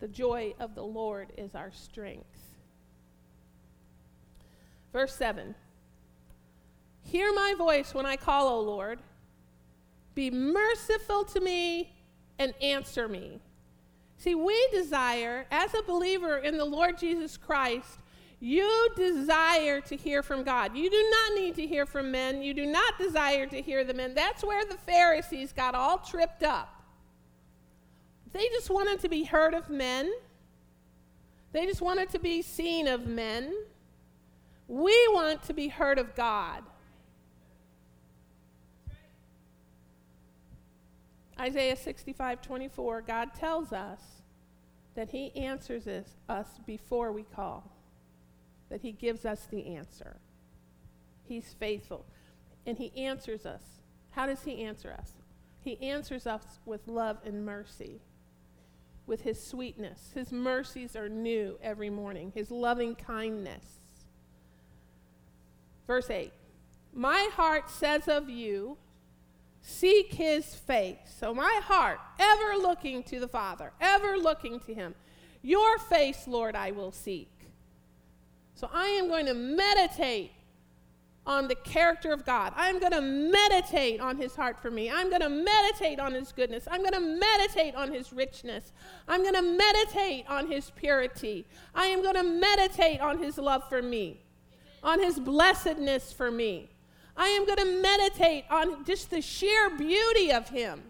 The 0.00 0.08
joy 0.08 0.54
of 0.58 0.74
the 0.74 0.82
Lord 0.82 1.32
is 1.36 1.54
our 1.54 1.70
strength. 1.70 2.56
Verse 4.92 5.14
7 5.14 5.54
Hear 7.02 7.32
my 7.32 7.54
voice 7.56 7.94
when 7.94 8.06
I 8.06 8.16
call, 8.16 8.48
O 8.48 8.60
Lord. 8.60 9.00
Be 10.14 10.30
merciful 10.30 11.24
to 11.24 11.40
me 11.40 11.92
and 12.38 12.54
answer 12.62 13.08
me. 13.08 13.40
See, 14.16 14.34
we 14.34 14.68
desire, 14.72 15.46
as 15.50 15.74
a 15.74 15.82
believer 15.82 16.38
in 16.38 16.58
the 16.58 16.64
Lord 16.64 16.98
Jesus 16.98 17.36
Christ, 17.36 18.00
you 18.40 18.88
desire 18.96 19.82
to 19.82 19.96
hear 19.96 20.22
from 20.22 20.42
God. 20.42 20.74
You 20.74 20.88
do 20.90 21.10
not 21.10 21.38
need 21.38 21.54
to 21.56 21.66
hear 21.66 21.84
from 21.84 22.10
men. 22.10 22.42
You 22.42 22.54
do 22.54 22.64
not 22.64 22.98
desire 22.98 23.46
to 23.46 23.60
hear 23.60 23.84
the 23.84 23.92
men. 23.92 24.14
That's 24.14 24.42
where 24.42 24.64
the 24.64 24.78
Pharisees 24.78 25.52
got 25.52 25.74
all 25.74 25.98
tripped 25.98 26.42
up. 26.42 26.82
They 28.32 28.48
just 28.48 28.70
wanted 28.70 29.00
to 29.00 29.08
be 29.08 29.24
heard 29.24 29.54
of 29.54 29.68
men, 29.68 30.10
they 31.52 31.66
just 31.66 31.82
wanted 31.82 32.10
to 32.10 32.18
be 32.18 32.42
seen 32.42 32.86
of 32.88 33.06
men. 33.06 33.52
We 34.68 34.94
want 35.08 35.42
to 35.44 35.52
be 35.52 35.66
heard 35.66 35.98
of 35.98 36.14
God. 36.14 36.62
Isaiah 41.40 41.74
65 41.74 42.40
24, 42.40 43.02
God 43.02 43.34
tells 43.34 43.72
us 43.72 44.00
that 44.94 45.10
He 45.10 45.34
answers 45.34 45.88
us, 45.88 46.04
us 46.28 46.46
before 46.66 47.10
we 47.10 47.24
call, 47.24 47.64
that 48.70 48.80
He 48.80 48.92
gives 48.92 49.26
us 49.26 49.46
the 49.50 49.66
answer. 49.74 50.16
He's 51.24 51.54
faithful. 51.58 52.06
And 52.66 52.78
He 52.78 52.92
answers 52.96 53.44
us. 53.44 53.62
How 54.10 54.26
does 54.26 54.42
He 54.42 54.62
answer 54.62 54.92
us? 54.98 55.12
He 55.62 55.80
answers 55.82 56.26
us 56.26 56.58
with 56.64 56.88
love 56.88 57.18
and 57.24 57.44
mercy, 57.44 58.00
with 59.06 59.22
His 59.22 59.42
sweetness. 59.42 60.12
His 60.14 60.32
mercies 60.32 60.96
are 60.96 61.08
new 61.08 61.58
every 61.62 61.90
morning, 61.90 62.32
His 62.34 62.50
loving 62.50 62.94
kindness. 62.94 63.64
Verse 65.86 66.08
8 66.08 66.32
My 66.94 67.28
heart 67.34 67.68
says 67.68 68.08
of 68.08 68.30
you, 68.30 68.78
seek 69.62 70.14
his 70.14 70.54
face. 70.54 70.98
So 71.18 71.34
my 71.34 71.60
heart, 71.64 71.98
ever 72.18 72.56
looking 72.60 73.02
to 73.04 73.20
the 73.20 73.28
Father, 73.28 73.72
ever 73.80 74.16
looking 74.16 74.60
to 74.60 74.74
him. 74.74 74.94
Your 75.42 75.78
face, 75.78 76.26
Lord, 76.26 76.54
I 76.54 76.70
will 76.70 76.92
seek. 76.92 77.30
So 78.54 78.68
I 78.72 78.86
am 78.86 79.08
going 79.08 79.26
to 79.26 79.34
meditate 79.34 80.32
on 81.26 81.48
the 81.48 81.54
character 81.54 82.12
of 82.12 82.24
God. 82.24 82.52
I'm 82.56 82.78
going 82.78 82.92
to 82.92 83.00
meditate 83.00 84.00
on 84.00 84.16
his 84.16 84.34
heart 84.34 84.60
for 84.60 84.70
me. 84.70 84.90
I'm 84.90 85.08
going 85.10 85.20
to 85.20 85.28
meditate 85.28 86.00
on 86.00 86.12
his 86.12 86.32
goodness. 86.32 86.66
I'm 86.70 86.80
going 86.80 86.94
to 86.94 87.00
meditate 87.00 87.74
on 87.74 87.92
his 87.92 88.12
richness. 88.12 88.72
I'm 89.06 89.22
going 89.22 89.34
to 89.34 89.42
meditate 89.42 90.26
on 90.28 90.50
his 90.50 90.70
purity. 90.70 91.46
I 91.74 91.86
am 91.86 92.02
going 92.02 92.16
to 92.16 92.22
meditate 92.22 93.00
on 93.00 93.22
his 93.22 93.38
love 93.38 93.68
for 93.68 93.82
me, 93.82 94.22
on 94.82 95.00
his 95.00 95.18
blessedness 95.18 96.12
for 96.12 96.30
me. 96.30 96.70
I 97.16 97.28
am 97.28 97.44
going 97.44 97.58
to 97.58 97.82
meditate 97.82 98.44
on 98.50 98.84
just 98.84 99.10
the 99.10 99.20
sheer 99.20 99.70
beauty 99.70 100.32
of 100.32 100.48
him. 100.48 100.82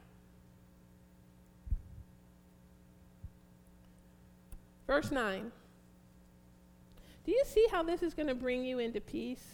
Verse 4.86 5.10
9. 5.10 5.52
Do 7.24 7.32
you 7.32 7.42
see 7.44 7.66
how 7.70 7.82
this 7.82 8.02
is 8.02 8.14
going 8.14 8.28
to 8.28 8.34
bring 8.34 8.64
you 8.64 8.78
into 8.78 9.00
peace? 9.00 9.44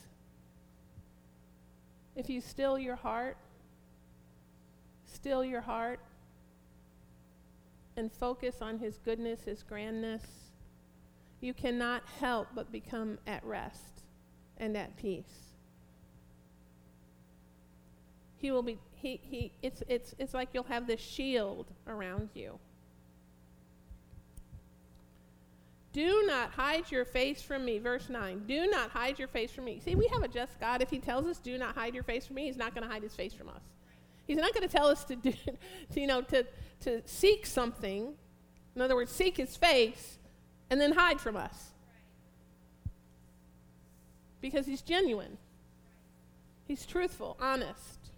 If 2.14 2.30
you 2.30 2.40
still 2.40 2.78
your 2.78 2.96
heart, 2.96 3.36
still 5.04 5.44
your 5.44 5.60
heart, 5.60 6.00
and 7.96 8.12
focus 8.12 8.56
on 8.60 8.78
His 8.78 8.98
goodness, 9.04 9.42
His 9.44 9.62
grandness, 9.62 10.22
you 11.40 11.52
cannot 11.52 12.02
help 12.20 12.48
but 12.54 12.72
become 12.72 13.18
at 13.26 13.44
rest 13.44 14.02
and 14.58 14.76
at 14.76 14.96
peace. 14.96 15.52
He 18.38 18.50
will 18.50 18.62
be, 18.62 18.78
he, 18.94 19.20
he, 19.22 19.52
it's, 19.62 19.82
it's, 19.88 20.14
it's 20.18 20.34
like 20.34 20.50
you'll 20.52 20.64
have 20.64 20.86
this 20.86 21.00
shield 21.00 21.66
around 21.86 22.30
you. 22.34 22.58
Do 25.96 26.24
not 26.26 26.50
hide 26.50 26.90
your 26.90 27.06
face 27.06 27.40
from 27.40 27.64
me. 27.64 27.78
Verse 27.78 28.10
9. 28.10 28.42
Do 28.46 28.66
not 28.66 28.90
hide 28.90 29.18
your 29.18 29.28
face 29.28 29.50
from 29.50 29.64
me. 29.64 29.80
See, 29.82 29.94
we 29.94 30.06
have 30.08 30.22
a 30.22 30.28
just 30.28 30.60
God. 30.60 30.82
If 30.82 30.90
he 30.90 30.98
tells 30.98 31.24
us, 31.24 31.38
do 31.38 31.56
not 31.56 31.74
hide 31.74 31.94
your 31.94 32.02
face 32.02 32.26
from 32.26 32.36
me, 32.36 32.44
he's 32.44 32.58
not 32.58 32.74
going 32.74 32.86
to 32.86 32.92
hide 32.92 33.02
his 33.02 33.14
face 33.14 33.32
from 33.32 33.48
us. 33.48 33.62
He's 34.26 34.36
not 34.36 34.52
going 34.52 34.68
to 34.68 34.76
tell 34.76 34.88
us 34.88 35.04
to 35.04 35.16
do, 35.16 35.32
to, 35.94 35.98
you 35.98 36.06
know, 36.06 36.20
to, 36.20 36.44
to 36.80 37.00
seek 37.06 37.46
something. 37.46 38.12
In 38.74 38.82
other 38.82 38.94
words, 38.94 39.10
seek 39.10 39.38
his 39.38 39.56
face 39.56 40.18
and 40.68 40.78
then 40.78 40.92
hide 40.92 41.18
from 41.18 41.34
us. 41.34 41.70
Because 44.42 44.66
he's 44.66 44.82
genuine. 44.82 45.38
He's 46.68 46.84
truthful, 46.84 47.38
honest. 47.40 48.10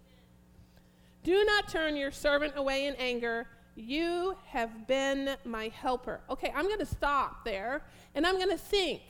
Do 1.23 1.45
not 1.45 1.69
turn 1.69 1.95
your 1.95 2.11
servant 2.11 2.55
away 2.57 2.87
in 2.87 2.95
anger 2.95 3.47
you 3.79 4.35
have 4.45 4.87
been 4.87 5.35
my 5.45 5.69
helper. 5.69 6.21
Okay, 6.29 6.51
I'm 6.55 6.65
going 6.65 6.79
to 6.79 6.85
stop 6.85 7.45
there 7.45 7.81
and 8.15 8.25
I'm 8.25 8.35
going 8.35 8.49
to 8.49 8.57
think, 8.57 9.01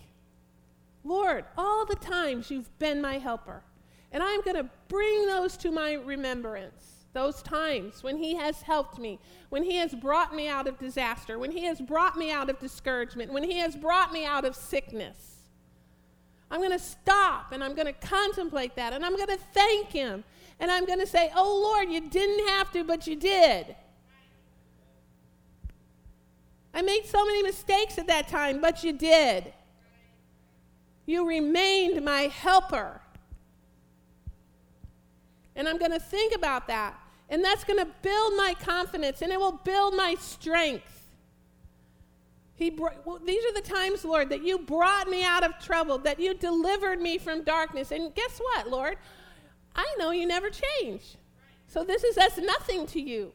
Lord, 1.03 1.45
all 1.57 1.85
the 1.85 1.95
times 1.95 2.51
you've 2.51 2.77
been 2.79 3.01
my 3.01 3.17
helper. 3.17 3.63
And 4.11 4.23
I'm 4.23 4.41
going 4.41 4.55
to 4.55 4.69
bring 4.87 5.27
those 5.27 5.55
to 5.57 5.71
my 5.71 5.93
remembrance. 5.93 7.05
Those 7.13 7.41
times 7.41 8.03
when 8.03 8.17
He 8.17 8.35
has 8.35 8.61
helped 8.61 8.99
me, 8.99 9.19
when 9.49 9.63
He 9.63 9.77
has 9.77 9.93
brought 9.93 10.35
me 10.35 10.47
out 10.47 10.67
of 10.67 10.77
disaster, 10.77 11.39
when 11.39 11.51
He 11.51 11.63
has 11.63 11.81
brought 11.81 12.17
me 12.17 12.31
out 12.31 12.49
of 12.49 12.59
discouragement, 12.59 13.31
when 13.31 13.43
He 13.43 13.57
has 13.59 13.75
brought 13.75 14.11
me 14.11 14.25
out 14.25 14.45
of 14.45 14.55
sickness. 14.55 15.37
I'm 16.51 16.59
going 16.59 16.71
to 16.71 16.79
stop 16.79 17.51
and 17.51 17.63
I'm 17.63 17.75
going 17.75 17.87
to 17.87 17.93
contemplate 17.93 18.75
that 18.75 18.93
and 18.93 19.05
I'm 19.05 19.15
going 19.15 19.27
to 19.27 19.39
thank 19.53 19.87
Him. 19.87 20.23
And 20.59 20.69
I'm 20.69 20.85
going 20.85 20.99
to 20.99 21.07
say, 21.07 21.31
Oh 21.35 21.61
Lord, 21.63 21.89
you 21.89 22.09
didn't 22.09 22.47
have 22.49 22.71
to, 22.73 22.83
but 22.83 23.07
you 23.07 23.15
did. 23.15 23.75
I 26.79 26.81
made 26.81 27.05
so 27.05 27.25
many 27.25 27.43
mistakes 27.43 27.97
at 27.97 28.07
that 28.07 28.29
time, 28.29 28.61
but 28.61 28.85
you 28.85 28.93
did. 28.93 29.51
You 31.05 31.27
remained 31.27 32.05
my 32.05 32.21
helper. 32.21 33.01
And 35.57 35.67
I'm 35.67 35.77
going 35.77 35.91
to 35.91 35.99
think 35.99 36.33
about 36.33 36.67
that. 36.67 36.97
And 37.27 37.43
that's 37.43 37.65
going 37.65 37.79
to 37.79 37.87
build 38.01 38.37
my 38.37 38.55
confidence 38.61 39.21
and 39.21 39.29
it 39.29 39.37
will 39.37 39.59
build 39.65 39.93
my 39.93 40.15
strength. 40.21 41.09
He 42.55 42.69
well, 42.69 43.19
these 43.25 43.43
are 43.43 43.53
the 43.55 43.67
times, 43.67 44.05
Lord, 44.05 44.29
that 44.29 44.45
you 44.45 44.59
brought 44.59 45.09
me 45.09 45.25
out 45.25 45.43
of 45.43 45.59
trouble, 45.59 45.97
that 45.97 46.17
you 46.17 46.33
delivered 46.33 47.01
me 47.01 47.17
from 47.17 47.43
darkness. 47.43 47.91
And 47.91 48.15
guess 48.15 48.39
what, 48.39 48.69
Lord? 48.69 48.97
I 49.75 49.85
know 49.97 50.11
you 50.11 50.25
never 50.25 50.49
change. 50.49 51.17
So 51.67 51.83
this 51.83 52.05
is 52.05 52.17
as 52.17 52.37
nothing 52.37 52.87
to 52.87 53.01
you. 53.01 53.33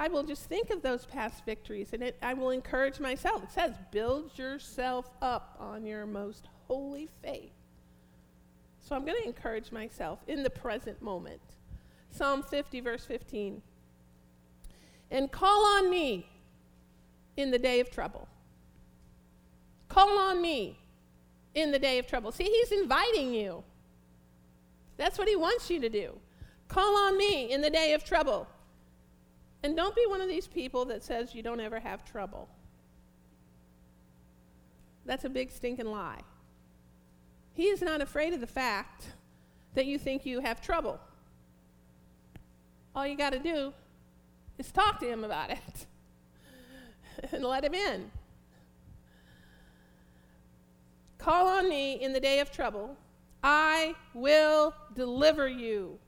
I 0.00 0.08
will 0.08 0.22
just 0.22 0.44
think 0.44 0.70
of 0.70 0.80
those 0.80 1.04
past 1.04 1.44
victories 1.44 1.90
and 1.92 2.02
it, 2.02 2.16
I 2.22 2.32
will 2.32 2.48
encourage 2.48 3.00
myself. 3.00 3.42
It 3.42 3.52
says, 3.52 3.74
build 3.90 4.38
yourself 4.38 5.10
up 5.20 5.56
on 5.60 5.84
your 5.84 6.06
most 6.06 6.48
holy 6.66 7.10
faith. 7.22 7.52
So 8.78 8.96
I'm 8.96 9.04
going 9.04 9.20
to 9.20 9.28
encourage 9.28 9.70
myself 9.70 10.20
in 10.26 10.42
the 10.42 10.48
present 10.48 11.02
moment. 11.02 11.42
Psalm 12.10 12.42
50, 12.42 12.80
verse 12.80 13.04
15. 13.04 13.60
And 15.10 15.30
call 15.30 15.66
on 15.66 15.90
me 15.90 16.26
in 17.36 17.50
the 17.50 17.58
day 17.58 17.78
of 17.80 17.90
trouble. 17.90 18.26
Call 19.90 20.18
on 20.18 20.40
me 20.40 20.78
in 21.54 21.72
the 21.72 21.78
day 21.78 21.98
of 21.98 22.06
trouble. 22.06 22.32
See, 22.32 22.44
he's 22.44 22.72
inviting 22.72 23.34
you. 23.34 23.62
That's 24.96 25.18
what 25.18 25.28
he 25.28 25.36
wants 25.36 25.68
you 25.68 25.78
to 25.78 25.90
do. 25.90 26.18
Call 26.68 26.96
on 26.96 27.18
me 27.18 27.52
in 27.52 27.60
the 27.60 27.70
day 27.70 27.92
of 27.92 28.02
trouble. 28.02 28.48
And 29.62 29.76
don't 29.76 29.94
be 29.94 30.04
one 30.06 30.20
of 30.20 30.28
these 30.28 30.46
people 30.46 30.84
that 30.86 31.02
says 31.02 31.34
you 31.34 31.42
don't 31.42 31.60
ever 31.60 31.80
have 31.80 32.04
trouble. 32.04 32.48
That's 35.04 35.24
a 35.24 35.28
big 35.28 35.50
stinking 35.50 35.90
lie. 35.90 36.20
He 37.54 37.64
is 37.64 37.82
not 37.82 38.00
afraid 38.00 38.32
of 38.32 38.40
the 38.40 38.46
fact 38.46 39.08
that 39.74 39.86
you 39.86 39.98
think 39.98 40.24
you 40.24 40.40
have 40.40 40.60
trouble. 40.60 40.98
All 42.94 43.06
you 43.06 43.16
got 43.16 43.32
to 43.32 43.38
do 43.38 43.72
is 44.58 44.70
talk 44.72 44.98
to 45.00 45.06
him 45.06 45.24
about 45.24 45.50
it 45.50 45.86
and 47.32 47.44
let 47.44 47.64
him 47.64 47.74
in. 47.74 48.10
Call 51.18 51.48
on 51.48 51.68
me 51.68 51.94
in 51.94 52.12
the 52.12 52.20
day 52.20 52.40
of 52.40 52.50
trouble. 52.50 52.96
I 53.42 53.94
will 54.14 54.74
deliver 54.94 55.48
you, 55.48 55.98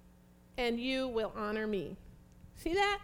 and 0.56 0.80
you 0.80 1.08
will 1.08 1.32
honor 1.36 1.66
me. 1.66 1.96
See 2.56 2.74
that? 2.74 2.98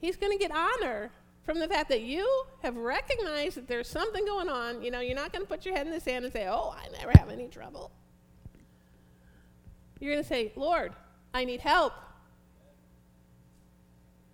He's 0.00 0.16
going 0.16 0.32
to 0.32 0.38
get 0.38 0.50
honor 0.50 1.10
from 1.44 1.58
the 1.58 1.68
fact 1.68 1.88
that 1.88 2.02
you 2.02 2.28
have 2.62 2.76
recognized 2.76 3.56
that 3.56 3.66
there's 3.66 3.88
something 3.88 4.24
going 4.24 4.48
on. 4.48 4.82
You 4.82 4.90
know, 4.90 5.00
you're 5.00 5.16
not 5.16 5.32
going 5.32 5.44
to 5.44 5.48
put 5.48 5.64
your 5.64 5.74
head 5.74 5.86
in 5.86 5.92
the 5.92 6.00
sand 6.00 6.24
and 6.24 6.32
say, 6.32 6.46
Oh, 6.48 6.74
I 6.76 6.88
never 6.98 7.10
have 7.18 7.30
any 7.30 7.48
trouble. 7.48 7.90
You're 9.98 10.12
going 10.12 10.22
to 10.22 10.28
say, 10.28 10.52
Lord, 10.56 10.92
I 11.34 11.44
need 11.44 11.60
help. 11.60 11.94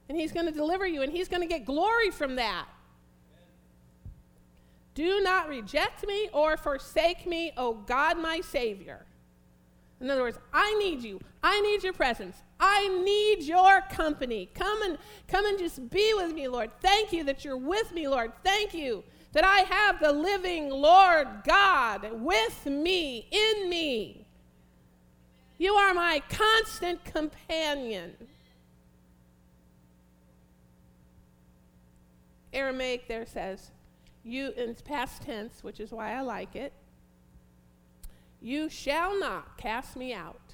And 0.09 0.19
He's 0.19 0.33
going 0.33 0.47
to 0.47 0.53
deliver 0.53 0.87
you, 0.87 1.03
and 1.03 1.12
He's 1.12 1.29
going 1.29 1.41
to 1.41 1.49
get 1.49 1.65
glory 1.65 2.11
from 2.11 2.37
that. 2.37 2.67
Do 4.95 5.21
not 5.23 5.49
reject 5.49 6.07
me 6.07 6.29
or 6.33 6.57
forsake 6.57 7.27
me, 7.27 7.53
O 7.57 7.75
God, 7.75 8.19
my 8.19 8.41
Savior. 8.41 9.07
In 10.01 10.11
other 10.11 10.22
words, 10.22 10.38
I 10.53 10.74
need 10.74 11.03
you. 11.03 11.20
I 11.42 11.61
need 11.61 11.82
your 11.82 11.92
presence. 11.92 12.36
I 12.61 12.88
need 12.88 13.45
your 13.45 13.82
company. 13.90 14.51
Come 14.55 14.82
and 14.82 14.99
come 15.28 15.47
and 15.47 15.59
just 15.59 15.88
be 15.90 16.12
with 16.14 16.34
me, 16.34 16.49
Lord. 16.49 16.70
Thank 16.80 17.12
you 17.12 17.24
that 17.24 17.45
you're 17.45 17.57
with 17.57 17.92
me, 17.92 18.09
Lord. 18.09 18.32
Thank 18.42 18.74
you 18.74 19.05
that 19.32 19.45
I 19.45 19.61
have 19.61 20.01
the 20.01 20.12
living 20.12 20.70
Lord 20.70 21.26
God 21.45 22.09
with 22.20 22.66
me, 22.66 23.26
in 23.30 23.68
me. 23.68 24.26
You 25.59 25.74
are 25.74 25.95
my 25.95 26.22
constant 26.28 27.05
companion. 27.05 28.14
Aramaic 32.53 33.09
there 33.09 33.26
says, 33.26 33.70
you 34.22 34.53
in 34.57 34.74
past 34.84 35.22
tense, 35.22 35.62
which 35.62 35.80
is 35.80 35.90
why 35.90 36.14
I 36.14 36.20
like 36.20 36.55
it. 36.55 36.72
You 38.45 38.68
shall 38.68 39.18
not 39.18 39.57
cast 39.57 39.97
me 39.97 40.12
out, 40.12 40.53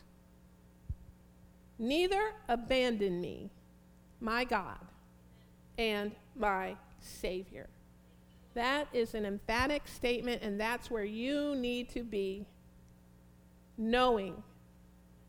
neither 1.77 2.35
abandon 2.49 3.21
me, 3.21 3.51
my 4.21 4.45
God 4.45 4.79
and 5.77 6.13
my 6.37 6.77
Savior. 7.01 7.67
That 8.55 8.87
is 8.93 9.15
an 9.15 9.27
emphatic 9.27 9.89
statement, 9.89 10.41
and 10.43 10.61
that's 10.61 10.89
where 10.89 11.05
you 11.05 11.57
need 11.57 11.89
to 11.89 12.05
be, 12.05 12.47
knowing 13.77 14.41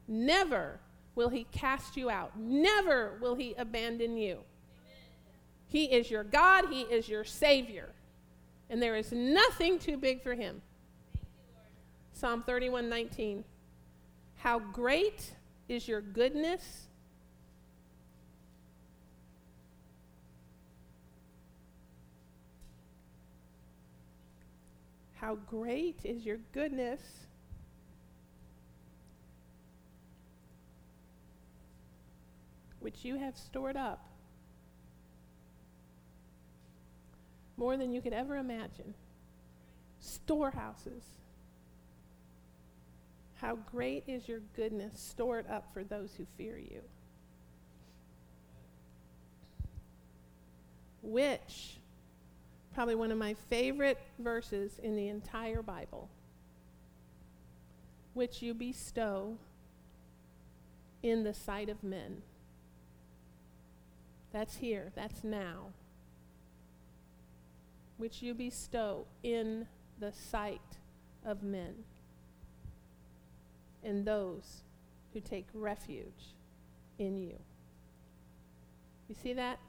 never 0.08 0.80
will 1.16 1.30
He 1.30 1.48
cast 1.52 1.98
you 1.98 2.12
out, 2.12 2.38
never 2.38 3.18
will 3.20 3.34
He 3.34 3.56
abandon 3.58 4.18
you. 4.18 4.38
He 5.68 5.86
is 5.86 6.12
your 6.12 6.24
God, 6.24 6.66
He 6.70 6.82
is 6.82 7.10
your 7.10 7.24
Savior, 7.24 7.90
and 8.70 8.80
there 8.80 8.96
is 8.96 9.12
nothing 9.12 9.80
too 9.80 9.98
big 9.98 10.22
for 10.22 10.36
Him. 10.36 10.62
Psalm 12.22 12.44
31 12.44 12.88
19. 12.88 13.44
How 14.38 14.60
great 14.60 15.32
is 15.68 15.88
your 15.88 16.02
goodness? 16.02 16.86
How 25.16 25.34
great 25.34 26.02
is 26.04 26.24
your 26.24 26.38
goodness. 26.52 27.02
Which 32.82 33.04
you 33.04 33.16
have 33.16 33.36
stored 33.36 33.76
up 33.76 34.06
more 37.58 37.78
than 37.78 37.92
you 37.92 38.00
could 38.00 38.14
ever 38.14 38.38
imagine. 38.38 38.94
Storehouses. 40.00 41.21
How 43.42 43.56
great 43.56 44.04
is 44.06 44.28
your 44.28 44.42
goodness 44.56 45.00
stored 45.00 45.48
up 45.50 45.74
for 45.74 45.84
those 45.84 46.14
who 46.16 46.28
fear 46.38 46.60
you. 46.60 46.82
Which 51.02 51.78
probably 52.76 52.94
one 52.94 53.12
of 53.12 53.18
my 53.18 53.34
favorite 53.34 53.98
verses 54.20 54.80
in 54.84 54.96
the 54.96 55.08
entire 55.08 55.64
Bible, 55.64 56.08
which 58.14 58.44
you 58.44 58.54
bestow 58.54 59.38
in 61.02 61.24
the 61.24 61.34
sight 61.34 61.68
of 61.68 61.84
men. 61.84 62.22
That's 64.32 64.58
here, 64.58 64.92
that's 64.96 65.24
now. 65.24 65.72
Which 67.98 68.22
you 68.22 68.36
bestow 68.36 69.08
in 69.24 69.66
the 70.00 70.14
sight 70.14 70.62
of 71.26 71.42
men 71.42 71.84
and 73.84 74.06
those 74.06 74.62
who 75.14 75.20
take 75.20 75.48
refuge 75.54 76.34
in 76.98 77.18
you. 77.18 77.38
You 79.10 79.16
see 79.22 79.34
that? 79.34 79.60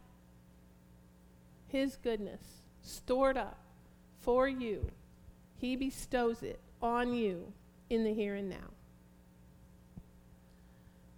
His 1.69 1.97
goodness 1.97 2.41
stored 2.83 3.37
up 3.37 3.59
for 4.21 4.47
you. 4.47 4.91
He 5.59 5.77
bestows 5.77 6.43
it 6.43 6.61
on 6.81 7.15
you 7.15 7.53
in 7.89 8.05
the 8.05 8.13
here 8.13 8.35
and 8.35 8.51
now. 8.51 8.71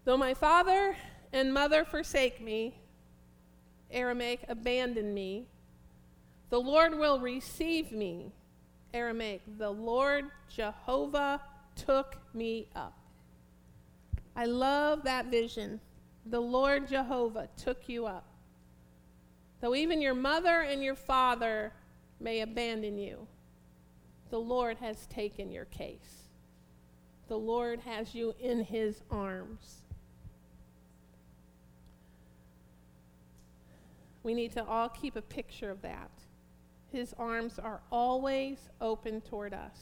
Though 0.04 0.16
my 0.16 0.34
father 0.34 0.96
and 1.32 1.52
mother 1.52 1.84
forsake 1.84 2.40
me, 2.40 2.76
Aramaic, 3.90 4.44
abandon 4.48 5.14
me, 5.14 5.46
the 6.50 6.60
Lord 6.60 6.98
will 6.98 7.20
receive 7.20 7.90
me. 7.90 8.32
Aramaic, 8.92 9.42
the 9.58 9.70
Lord 9.70 10.26
Jehovah 10.48 11.40
took 11.76 12.18
me 12.34 12.68
up. 12.74 12.98
I 14.36 14.46
love 14.46 15.04
that 15.04 15.26
vision. 15.26 15.80
The 16.26 16.40
Lord 16.40 16.88
Jehovah 16.88 17.48
took 17.56 17.88
you 17.88 18.06
up. 18.06 18.26
Though 19.60 19.74
even 19.74 20.02
your 20.02 20.14
mother 20.14 20.62
and 20.62 20.82
your 20.82 20.94
father 20.94 21.72
may 22.20 22.40
abandon 22.40 22.98
you, 22.98 23.26
the 24.30 24.40
Lord 24.40 24.76
has 24.78 25.06
taken 25.06 25.50
your 25.50 25.66
case. 25.66 26.28
The 27.28 27.38
Lord 27.38 27.80
has 27.80 28.14
you 28.14 28.34
in 28.40 28.64
his 28.64 29.02
arms. 29.10 29.82
We 34.22 34.34
need 34.34 34.52
to 34.52 34.64
all 34.64 34.88
keep 34.88 35.16
a 35.16 35.22
picture 35.22 35.70
of 35.70 35.82
that. 35.82 36.10
His 36.90 37.14
arms 37.18 37.58
are 37.58 37.80
always 37.90 38.58
open 38.80 39.20
toward 39.20 39.54
us. 39.54 39.78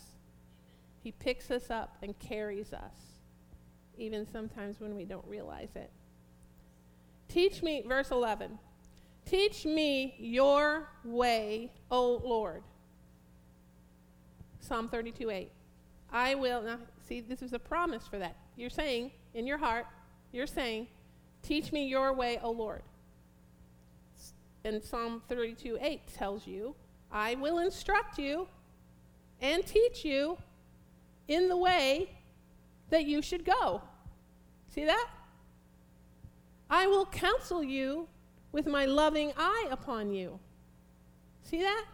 He 1.02 1.12
picks 1.12 1.50
us 1.50 1.70
up 1.70 1.96
and 2.02 2.18
carries 2.18 2.72
us, 2.72 3.18
even 3.98 4.26
sometimes 4.30 4.80
when 4.80 4.94
we 4.94 5.04
don't 5.04 5.26
realize 5.26 5.70
it. 5.74 5.90
Teach 7.28 7.62
me, 7.62 7.82
verse 7.86 8.10
11. 8.10 8.58
Teach 9.24 9.64
me 9.64 10.14
your 10.18 10.88
way, 11.04 11.72
O 11.90 12.20
Lord. 12.24 12.62
Psalm 14.60 14.88
32 14.88 15.30
8. 15.30 15.50
I 16.12 16.34
will, 16.34 16.62
now 16.62 16.78
see, 17.08 17.20
this 17.20 17.42
is 17.42 17.52
a 17.52 17.58
promise 17.58 18.06
for 18.06 18.18
that. 18.18 18.36
You're 18.56 18.70
saying 18.70 19.10
in 19.34 19.46
your 19.46 19.58
heart, 19.58 19.86
you're 20.30 20.46
saying, 20.46 20.86
Teach 21.42 21.72
me 21.72 21.86
your 21.86 22.12
way, 22.12 22.38
O 22.42 22.50
Lord. 22.50 22.82
And 24.64 24.82
Psalm 24.82 25.22
32 25.28 25.78
8 25.80 26.00
tells 26.14 26.46
you, 26.46 26.74
I 27.10 27.34
will 27.34 27.58
instruct 27.58 28.18
you 28.18 28.46
and 29.40 29.66
teach 29.66 30.04
you 30.04 30.38
in 31.28 31.48
the 31.48 31.56
way 31.56 32.10
that 32.90 33.04
you 33.04 33.22
should 33.22 33.44
go. 33.44 33.82
See 34.68 34.84
that? 34.84 35.08
I 36.70 36.86
will 36.86 37.06
counsel 37.06 37.62
you 37.62 38.08
with 38.52 38.66
my 38.66 38.86
loving 38.86 39.32
eye 39.36 39.68
upon 39.70 40.12
you. 40.12 40.38
See 41.42 41.60
that? 41.60 41.84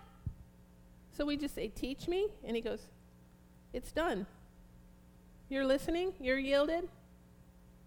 So 1.16 1.24
we 1.24 1.36
just 1.36 1.54
say, 1.54 1.68
Teach 1.68 2.06
me. 2.06 2.28
And 2.44 2.54
he 2.54 2.62
goes, 2.62 2.86
It's 3.72 3.90
done. 3.90 4.26
You're 5.48 5.66
listening. 5.66 6.12
You're 6.20 6.38
yielded. 6.38 6.88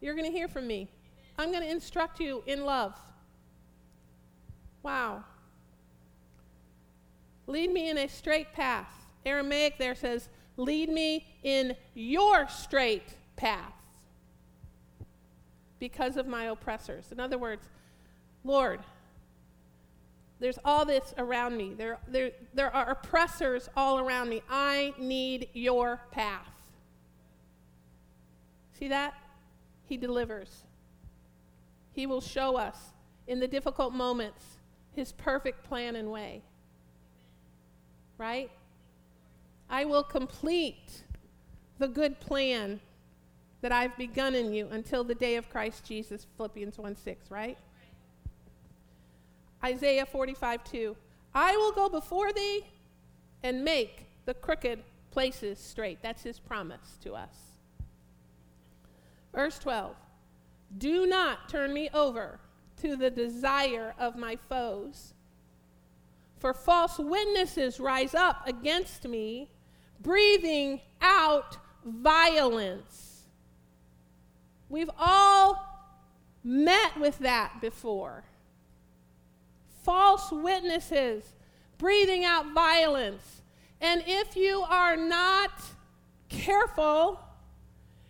You're 0.02 0.16
going 0.16 0.30
to 0.30 0.38
hear 0.38 0.48
from 0.48 0.68
me. 0.68 0.90
I'm 1.38 1.52
going 1.52 1.64
to 1.64 1.70
instruct 1.70 2.20
you 2.20 2.44
in 2.46 2.66
love. 2.66 2.96
Wow. 4.84 5.24
Lead 7.48 7.72
me 7.72 7.90
in 7.90 7.98
a 7.98 8.08
straight 8.08 8.52
path. 8.54 8.92
Aramaic 9.26 9.78
there 9.78 9.96
says, 9.96 10.30
Lead 10.62 10.90
me 10.90 11.26
in 11.42 11.76
your 11.96 12.48
straight 12.48 13.16
path 13.36 13.74
because 15.80 16.18
of 16.18 16.28
my 16.28 16.44
oppressors. 16.46 17.12
In 17.12 17.20
other 17.20 17.40
words, 17.40 17.68
Lord, 18.44 18.82
there's 20.40 20.60
all 20.64 20.86
this 20.86 21.16
around 21.18 21.58
me. 21.58 21.74
There, 21.74 21.98
there, 22.08 22.30
there 22.54 22.74
are 22.76 22.92
oppressors 22.92 23.70
all 23.76 23.98
around 23.98 24.30
me. 24.30 24.44
I 24.52 24.94
need 25.00 25.50
your 25.54 26.00
path. 26.12 26.48
See 28.78 28.88
that? 28.90 29.16
He 29.86 29.98
delivers. 29.98 30.62
He 31.92 32.06
will 32.06 32.22
show 32.22 32.56
us 32.56 32.78
in 33.26 33.40
the 33.40 33.48
difficult 33.48 33.94
moments 33.94 34.44
his 34.96 35.12
perfect 35.12 35.64
plan 35.64 35.96
and 35.96 36.12
way. 36.12 36.44
Right? 38.20 38.52
I 39.72 39.86
will 39.86 40.04
complete 40.04 41.04
the 41.80 41.88
good 41.88 42.20
plan 42.20 42.82
that 43.62 43.72
I've 43.72 43.98
begun 43.98 44.36
in 44.36 44.54
you 44.54 44.68
until 44.70 45.06
the 45.06 45.16
day 45.16 45.38
of 45.38 45.50
Christ 45.50 45.86
Jesus, 45.86 46.28
Philippians 46.36 46.78
1 46.78 46.96
6, 46.98 47.32
right? 47.32 47.58
Isaiah 49.64 50.06
45 50.06 50.64
2. 50.66 50.98
I 51.34 51.56
will 51.56 51.72
go 51.72 51.88
before 51.88 52.34
thee 52.34 52.66
and 53.44 53.64
make 53.64 54.08
the 54.26 54.34
crooked 54.34 54.84
places 55.10 55.58
straight. 55.58 56.00
That's 56.02 56.24
his 56.24 56.38
promise 56.38 56.98
to 57.04 57.14
us. 57.14 57.36
Verse 59.34 59.58
12. 59.60 59.96
Do 60.78 61.06
not 61.06 61.48
turn 61.48 61.74
me 61.74 61.90
over 61.94 62.40
to 62.82 62.98
the 62.98 63.10
desire 63.10 63.94
of 63.98 64.18
my 64.18 64.38
foes. 64.50 65.14
For 66.40 66.54
false 66.54 66.98
witnesses 66.98 67.80
rise 67.80 68.16
up 68.16 68.48
against 68.48 69.08
me, 69.08 69.50
breathing 70.02 70.82
out 71.02 71.58
violence. 71.86 73.24
We've 74.70 74.90
all 74.98 75.68
met 76.44 77.00
with 77.00 77.20
that 77.20 77.62
before 77.62 78.24
false 79.84 80.32
witnesses, 80.32 81.24
breathing 81.78 82.24
out 82.24 82.54
violence. 82.54 83.42
And 83.80 84.04
if 84.06 84.36
you 84.36 84.64
are 84.70 84.96
not 84.96 85.52
careful, 86.30 87.20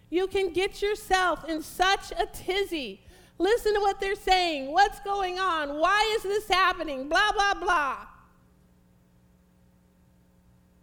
you 0.09 0.27
can 0.27 0.51
get 0.51 0.81
yourself 0.81 1.47
in 1.47 1.61
such 1.61 2.11
a 2.11 2.25
tizzy. 2.25 3.01
Listen 3.37 3.73
to 3.73 3.79
what 3.79 3.99
they're 3.99 4.15
saying. 4.15 4.71
What's 4.71 4.99
going 4.99 5.39
on? 5.39 5.79
Why 5.79 6.13
is 6.17 6.23
this 6.23 6.47
happening? 6.49 7.07
Blah, 7.07 7.31
blah, 7.31 7.53
blah. 7.53 7.97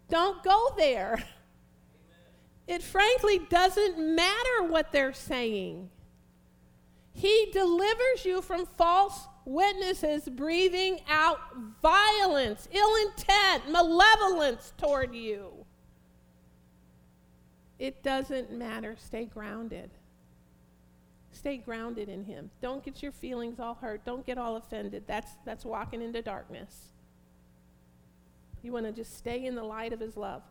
Don't 0.08 0.42
go 0.42 0.74
there. 0.76 1.22
It 2.66 2.82
frankly 2.82 3.38
doesn't 3.38 3.98
matter 3.98 4.64
what 4.68 4.92
they're 4.92 5.14
saying. 5.14 5.88
He 7.12 7.48
delivers 7.52 8.24
you 8.24 8.42
from 8.42 8.66
false 8.66 9.26
witnesses 9.46 10.28
breathing 10.28 11.00
out 11.08 11.38
violence, 11.80 12.68
ill 12.70 12.94
intent, 13.06 13.70
malevolence 13.70 14.74
toward 14.76 15.14
you. 15.14 15.64
It 17.78 18.02
doesn't 18.02 18.52
matter. 18.52 18.96
Stay 18.98 19.24
grounded. 19.24 19.90
Stay 21.32 21.56
grounded 21.56 22.08
in 22.08 22.24
Him. 22.24 22.50
Don't 22.60 22.84
get 22.84 23.02
your 23.02 23.12
feelings 23.12 23.58
all 23.58 23.74
hurt. 23.74 24.04
Don't 24.04 24.26
get 24.26 24.36
all 24.36 24.56
offended. 24.56 25.04
That's, 25.06 25.30
that's 25.44 25.64
walking 25.64 26.02
into 26.02 26.20
darkness. 26.20 26.88
You 28.62 28.72
want 28.72 28.86
to 28.86 28.92
just 28.92 29.16
stay 29.16 29.44
in 29.46 29.54
the 29.54 29.62
light 29.62 29.92
of 29.92 30.00
His 30.00 30.16
love. 30.16 30.42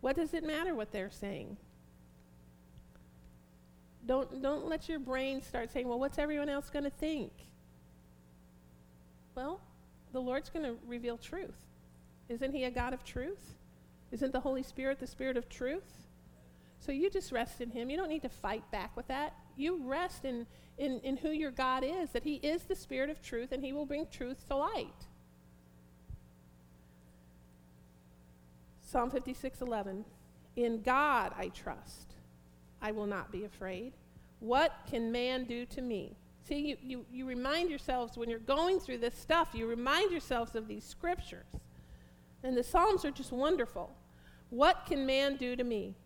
What 0.00 0.16
does 0.16 0.34
it 0.34 0.44
matter 0.44 0.74
what 0.74 0.92
they're 0.92 1.10
saying? 1.10 1.56
Don't, 4.06 4.42
don't 4.42 4.66
let 4.66 4.88
your 4.88 4.98
brain 4.98 5.40
start 5.40 5.72
saying, 5.72 5.88
well, 5.88 5.98
what's 5.98 6.18
everyone 6.18 6.48
else 6.48 6.68
going 6.68 6.84
to 6.84 6.90
think? 6.90 7.32
Well, 9.34 9.60
the 10.12 10.20
Lord's 10.20 10.50
going 10.50 10.64
to 10.64 10.76
reveal 10.86 11.16
truth. 11.16 11.56
Isn't 12.28 12.52
He 12.52 12.64
a 12.64 12.70
God 12.70 12.92
of 12.92 13.04
truth? 13.04 13.54
Isn't 14.12 14.32
the 14.32 14.40
Holy 14.40 14.62
Spirit 14.62 15.00
the 15.00 15.06
Spirit 15.06 15.36
of 15.36 15.48
truth? 15.48 16.04
So 16.78 16.92
you 16.92 17.08
just 17.08 17.32
rest 17.32 17.60
in 17.60 17.70
Him. 17.70 17.88
You 17.88 17.96
don't 17.96 18.10
need 18.10 18.22
to 18.22 18.28
fight 18.28 18.70
back 18.70 18.94
with 18.96 19.08
that. 19.08 19.34
You 19.56 19.80
rest 19.82 20.24
in, 20.24 20.46
in, 20.76 21.00
in 21.00 21.16
who 21.16 21.30
your 21.30 21.50
God 21.50 21.82
is, 21.82 22.10
that 22.10 22.24
He 22.24 22.34
is 22.34 22.64
the 22.64 22.76
Spirit 22.76 23.08
of 23.08 23.22
truth 23.22 23.52
and 23.52 23.64
He 23.64 23.72
will 23.72 23.86
bring 23.86 24.06
truth 24.10 24.46
to 24.48 24.56
light. 24.56 25.06
Psalm 28.94 29.10
56 29.10 29.60
11. 29.60 30.04
In 30.54 30.80
God 30.82 31.32
I 31.36 31.48
trust. 31.48 32.12
I 32.80 32.92
will 32.92 33.06
not 33.06 33.32
be 33.32 33.42
afraid. 33.42 33.92
What 34.38 34.72
can 34.88 35.10
man 35.10 35.46
do 35.46 35.66
to 35.66 35.82
me? 35.82 36.14
See, 36.46 36.60
you, 36.60 36.76
you, 36.80 37.06
you 37.10 37.26
remind 37.26 37.70
yourselves 37.70 38.16
when 38.16 38.30
you're 38.30 38.38
going 38.38 38.78
through 38.78 38.98
this 38.98 39.16
stuff, 39.16 39.48
you 39.52 39.66
remind 39.66 40.12
yourselves 40.12 40.54
of 40.54 40.68
these 40.68 40.84
scriptures. 40.84 41.48
And 42.44 42.56
the 42.56 42.62
Psalms 42.62 43.04
are 43.04 43.10
just 43.10 43.32
wonderful. 43.32 43.90
What 44.50 44.86
can 44.86 45.04
man 45.04 45.38
do 45.38 45.56
to 45.56 45.64
me? 45.64 45.96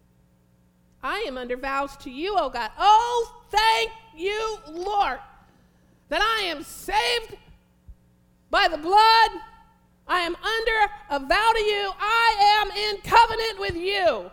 I 1.02 1.26
am 1.28 1.36
under 1.36 1.58
vows 1.58 1.94
to 1.98 2.10
you, 2.10 2.36
O 2.38 2.48
God. 2.48 2.70
Oh, 2.78 3.42
thank 3.50 3.90
you, 4.16 4.56
Lord, 4.66 5.18
that 6.08 6.22
I 6.22 6.44
am 6.44 6.62
saved 6.62 7.36
by 8.50 8.66
the 8.66 8.78
blood. 8.78 9.42
I 10.08 10.20
am 10.20 10.34
under 10.34 10.92
a 11.10 11.18
vow 11.18 11.52
to 11.54 11.62
you. 11.62 11.92
I 11.98 12.62
am 12.62 12.70
in 12.70 13.00
covenant 13.02 13.60
with 13.60 13.76
you. 13.76 14.30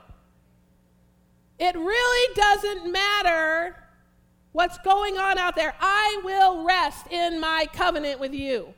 It 1.59 1.75
really 1.75 2.35
doesn't 2.35 2.91
matter 2.91 3.75
what's 4.51 4.77
going 4.79 5.17
on 5.17 5.37
out 5.37 5.55
there. 5.55 5.73
I 5.79 6.21
will 6.23 6.63
rest 6.63 7.07
in 7.11 7.39
my 7.39 7.67
covenant 7.73 8.19
with 8.19 8.33
you. 8.33 8.73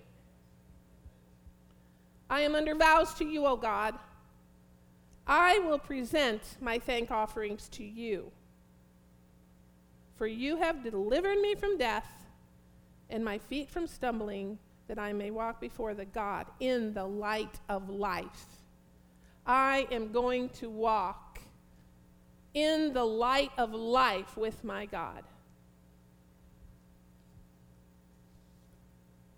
I 2.30 2.42
am 2.42 2.56
under 2.56 2.76
vows 2.76 3.14
to 3.16 3.26
you, 3.26 3.46
O 3.46 3.56
God. 3.56 3.96
I 5.26 5.60
will 5.60 5.80
present 5.80 6.42
my 6.62 6.80
thank 6.80 7.12
offerings 7.12 7.68
to 7.70 7.84
you. 7.84 8.32
For 10.16 10.26
you 10.26 10.58
have 10.58 10.84
delivered 10.84 11.40
me 11.40 11.54
from 11.56 11.78
death 11.78 12.10
and 13.10 13.24
my 13.24 13.38
feet 13.38 13.70
from 13.70 13.88
stumbling, 13.88 14.58
that 14.88 15.00
I 15.00 15.14
may 15.14 15.32
walk 15.32 15.60
before 15.60 15.94
the 15.94 16.06
God 16.06 16.48
in 16.60 16.94
the 16.94 17.06
light 17.06 17.60
of 17.70 17.90
life. 17.90 18.46
I 19.46 19.88
am 19.92 20.12
going 20.12 20.50
to 20.50 20.70
walk 20.70 21.40
in 22.54 22.94
the 22.94 23.06
light 23.06 23.52
of 23.58 23.74
life 23.74 24.36
with 24.36 24.64
my 24.64 24.86
God. 24.86 25.24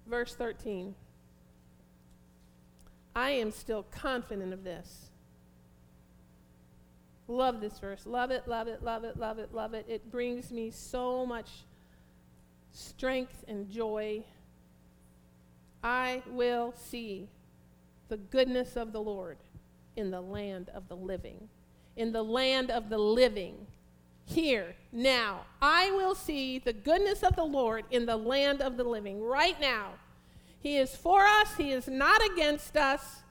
Verse 0.07 0.33
13. 0.33 0.95
I 3.15 3.31
am 3.31 3.51
still 3.51 3.83
confident 3.91 4.53
of 4.53 4.63
this. 4.63 5.09
Love 7.27 7.61
this 7.61 7.77
verse. 7.77 8.05
Love 8.05 8.31
it, 8.31 8.47
love 8.47 8.67
it, 8.67 8.83
love 8.83 9.03
it, 9.03 9.17
love 9.17 9.37
it, 9.37 9.53
love 9.53 9.73
it. 9.75 9.85
It 9.87 10.11
brings 10.11 10.51
me 10.51 10.71
so 10.71 11.25
much 11.25 11.49
strength 12.71 13.43
and 13.47 13.69
joy. 13.69 14.23
I 15.83 16.21
will 16.29 16.73
see 16.75 17.29
the 18.09 18.17
goodness 18.17 18.75
of 18.75 18.91
the 18.91 19.01
Lord 19.01 19.37
in 19.95 20.11
the 20.11 20.21
land 20.21 20.69
of 20.73 20.87
the 20.87 20.95
living. 20.95 21.49
In 21.95 22.11
the 22.11 22.23
land 22.23 22.71
of 22.71 22.89
the 22.89 22.97
living. 22.97 23.67
Here, 24.25 24.75
now. 24.91 25.41
I 25.61 25.91
will 25.91 26.15
see 26.15 26.59
the 26.59 26.73
goodness 26.73 27.23
of 27.23 27.35
the 27.35 27.43
Lord 27.43 27.85
in 27.91 28.05
the 28.05 28.17
land 28.17 28.61
of 28.61 28.77
the 28.77 28.83
living. 28.83 29.21
Right 29.21 29.59
now. 29.59 29.93
He 30.59 30.77
is 30.77 30.95
for 30.95 31.21
us, 31.21 31.55
He 31.57 31.71
is 31.71 31.87
not 31.87 32.21
against 32.31 32.75
us. 32.75 33.23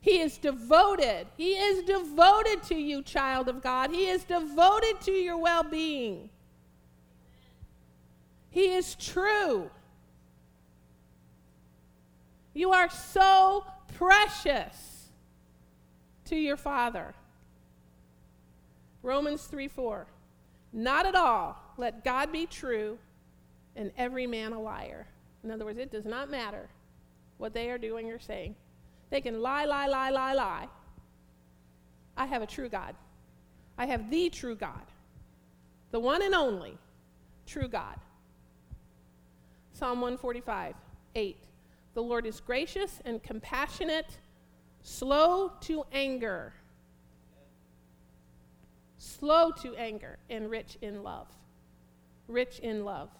He 0.00 0.20
is 0.20 0.36
devoted. 0.36 1.28
He 1.34 1.52
is 1.52 1.82
devoted 1.82 2.62
to 2.64 2.74
you, 2.74 3.00
child 3.02 3.48
of 3.48 3.62
God. 3.62 3.90
He 3.90 4.06
is 4.06 4.24
devoted 4.24 5.00
to 5.02 5.12
your 5.12 5.38
well 5.38 5.62
being. 5.62 6.28
He 8.50 8.74
is 8.74 8.94
true. 8.96 9.70
You 12.54 12.70
are 12.72 12.88
so 12.88 13.64
precious 13.96 15.08
to 16.26 16.36
your 16.36 16.56
Father. 16.56 17.14
Romans 19.02 19.44
3 19.44 19.68
4. 19.68 20.06
Not 20.72 21.06
at 21.06 21.14
all. 21.14 21.56
Let 21.76 22.04
God 22.04 22.32
be 22.32 22.46
true 22.46 22.98
and 23.76 23.90
every 23.96 24.26
man 24.26 24.52
a 24.52 24.60
liar. 24.60 25.06
In 25.42 25.50
other 25.50 25.64
words, 25.64 25.78
it 25.78 25.90
does 25.90 26.04
not 26.04 26.30
matter 26.30 26.68
what 27.38 27.52
they 27.52 27.70
are 27.70 27.78
doing 27.78 28.10
or 28.10 28.18
saying. 28.18 28.54
They 29.10 29.20
can 29.20 29.42
lie, 29.42 29.64
lie, 29.64 29.86
lie, 29.86 30.10
lie, 30.10 30.32
lie. 30.32 30.68
I 32.16 32.26
have 32.26 32.42
a 32.42 32.46
true 32.46 32.68
God. 32.68 32.94
I 33.76 33.86
have 33.86 34.10
the 34.10 34.30
true 34.30 34.54
God, 34.54 34.82
the 35.90 35.98
one 35.98 36.22
and 36.22 36.34
only 36.34 36.78
true 37.46 37.68
God. 37.68 37.96
Psalm 39.72 40.00
145, 40.00 40.74
8. 41.16 41.36
The 41.94 42.02
Lord 42.02 42.26
is 42.26 42.40
gracious 42.40 43.00
and 43.04 43.22
compassionate, 43.22 44.18
slow 44.82 45.52
to 45.62 45.84
anger, 45.92 46.52
slow 48.98 49.52
to 49.62 49.74
anger, 49.76 50.18
and 50.28 50.50
rich 50.50 50.76
in 50.82 51.02
love. 51.02 51.28
Rich 52.26 52.58
in 52.58 52.84
love. 52.84 53.10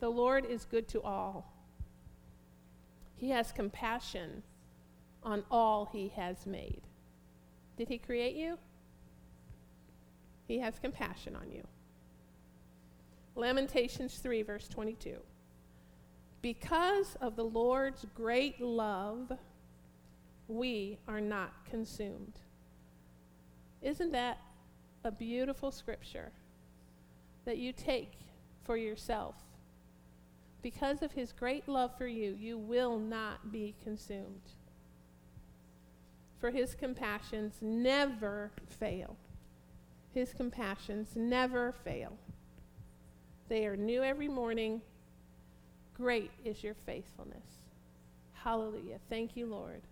The 0.00 0.08
Lord 0.08 0.44
is 0.44 0.64
good 0.64 0.88
to 0.88 1.02
all. 1.02 1.52
He 3.14 3.30
has 3.30 3.52
compassion 3.52 4.42
on 5.22 5.44
all 5.50 5.88
he 5.92 6.08
has 6.16 6.44
made. 6.44 6.82
Did 7.76 7.88
he 7.88 7.98
create 7.98 8.36
you? 8.36 8.58
He 10.48 10.58
has 10.58 10.78
compassion 10.78 11.36
on 11.36 11.50
you. 11.50 11.66
Lamentations 13.34 14.16
3, 14.18 14.42
verse 14.42 14.68
22. 14.68 15.16
Because 16.46 17.16
of 17.20 17.34
the 17.34 17.44
Lord's 17.44 18.06
great 18.14 18.60
love, 18.60 19.32
we 20.46 20.96
are 21.08 21.20
not 21.20 21.52
consumed. 21.68 22.38
Isn't 23.82 24.12
that 24.12 24.38
a 25.02 25.10
beautiful 25.10 25.72
scripture 25.72 26.30
that 27.46 27.58
you 27.58 27.72
take 27.72 28.12
for 28.62 28.76
yourself? 28.76 29.34
Because 30.62 31.02
of 31.02 31.10
his 31.10 31.32
great 31.32 31.68
love 31.68 31.90
for 31.98 32.06
you, 32.06 32.36
you 32.38 32.58
will 32.58 32.96
not 32.96 33.50
be 33.50 33.74
consumed. 33.82 34.52
For 36.38 36.52
his 36.52 36.76
compassions 36.76 37.54
never 37.60 38.52
fail. 38.68 39.16
His 40.14 40.32
compassions 40.32 41.08
never 41.16 41.72
fail. 41.82 42.16
They 43.48 43.66
are 43.66 43.76
new 43.76 44.04
every 44.04 44.28
morning. 44.28 44.80
Great 45.96 46.30
is 46.44 46.62
your 46.62 46.74
faithfulness. 46.74 47.62
Hallelujah. 48.34 48.98
Thank 49.08 49.34
you, 49.34 49.46
Lord. 49.46 49.82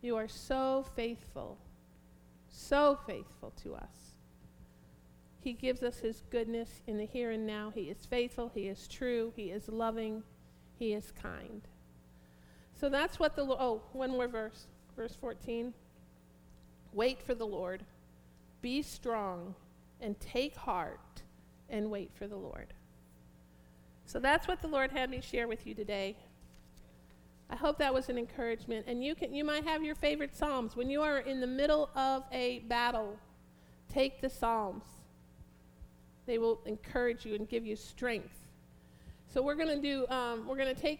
You 0.00 0.16
are 0.16 0.28
so 0.28 0.86
faithful, 0.94 1.58
so 2.48 2.98
faithful 3.06 3.52
to 3.62 3.74
us. 3.74 4.14
He 5.40 5.52
gives 5.52 5.82
us 5.82 5.98
His 5.98 6.22
goodness 6.30 6.80
in 6.86 6.96
the 6.96 7.06
here 7.06 7.32
and 7.32 7.44
now. 7.44 7.72
He 7.74 7.82
is 7.82 8.06
faithful, 8.06 8.52
He 8.54 8.68
is 8.68 8.86
true, 8.86 9.32
He 9.34 9.50
is 9.50 9.68
loving, 9.68 10.22
He 10.78 10.92
is 10.92 11.12
kind. 11.20 11.62
So 12.78 12.88
that's 12.88 13.18
what 13.18 13.34
the, 13.34 13.42
Lord, 13.42 13.58
oh, 13.60 13.82
one 13.92 14.10
more 14.10 14.28
verse, 14.28 14.66
verse 14.94 15.16
14. 15.20 15.74
Wait 16.92 17.20
for 17.20 17.34
the 17.34 17.46
Lord, 17.46 17.82
be 18.62 18.80
strong, 18.80 19.54
and 20.00 20.18
take 20.20 20.54
heart, 20.54 21.22
and 21.68 21.90
wait 21.90 22.10
for 22.14 22.28
the 22.28 22.36
Lord. 22.36 22.74
So 24.06 24.20
that's 24.20 24.46
what 24.46 24.62
the 24.62 24.68
Lord 24.68 24.92
had 24.92 25.10
me 25.10 25.20
share 25.20 25.48
with 25.48 25.66
you 25.66 25.74
today. 25.74 26.16
I 27.50 27.56
hope 27.56 27.78
that 27.78 27.92
was 27.92 28.08
an 28.08 28.16
encouragement. 28.18 28.86
And 28.88 29.04
you 29.04 29.14
can 29.16 29.34
you 29.34 29.44
might 29.44 29.64
have 29.64 29.82
your 29.82 29.96
favorite 29.96 30.34
psalms. 30.34 30.76
When 30.76 30.88
you 30.88 31.02
are 31.02 31.18
in 31.18 31.40
the 31.40 31.46
middle 31.46 31.90
of 31.96 32.22
a 32.32 32.60
battle, 32.60 33.18
take 33.92 34.20
the 34.20 34.30
psalms. 34.30 34.84
They 36.24 36.38
will 36.38 36.60
encourage 36.66 37.26
you 37.26 37.34
and 37.34 37.48
give 37.48 37.66
you 37.66 37.74
strength. 37.74 38.46
So 39.32 39.42
we're 39.42 39.54
going 39.56 39.74
to 39.74 39.82
do, 39.82 40.06
um, 40.08 40.46
we're 40.46 40.56
going 40.56 40.74
to 40.74 40.80
take 40.80 40.94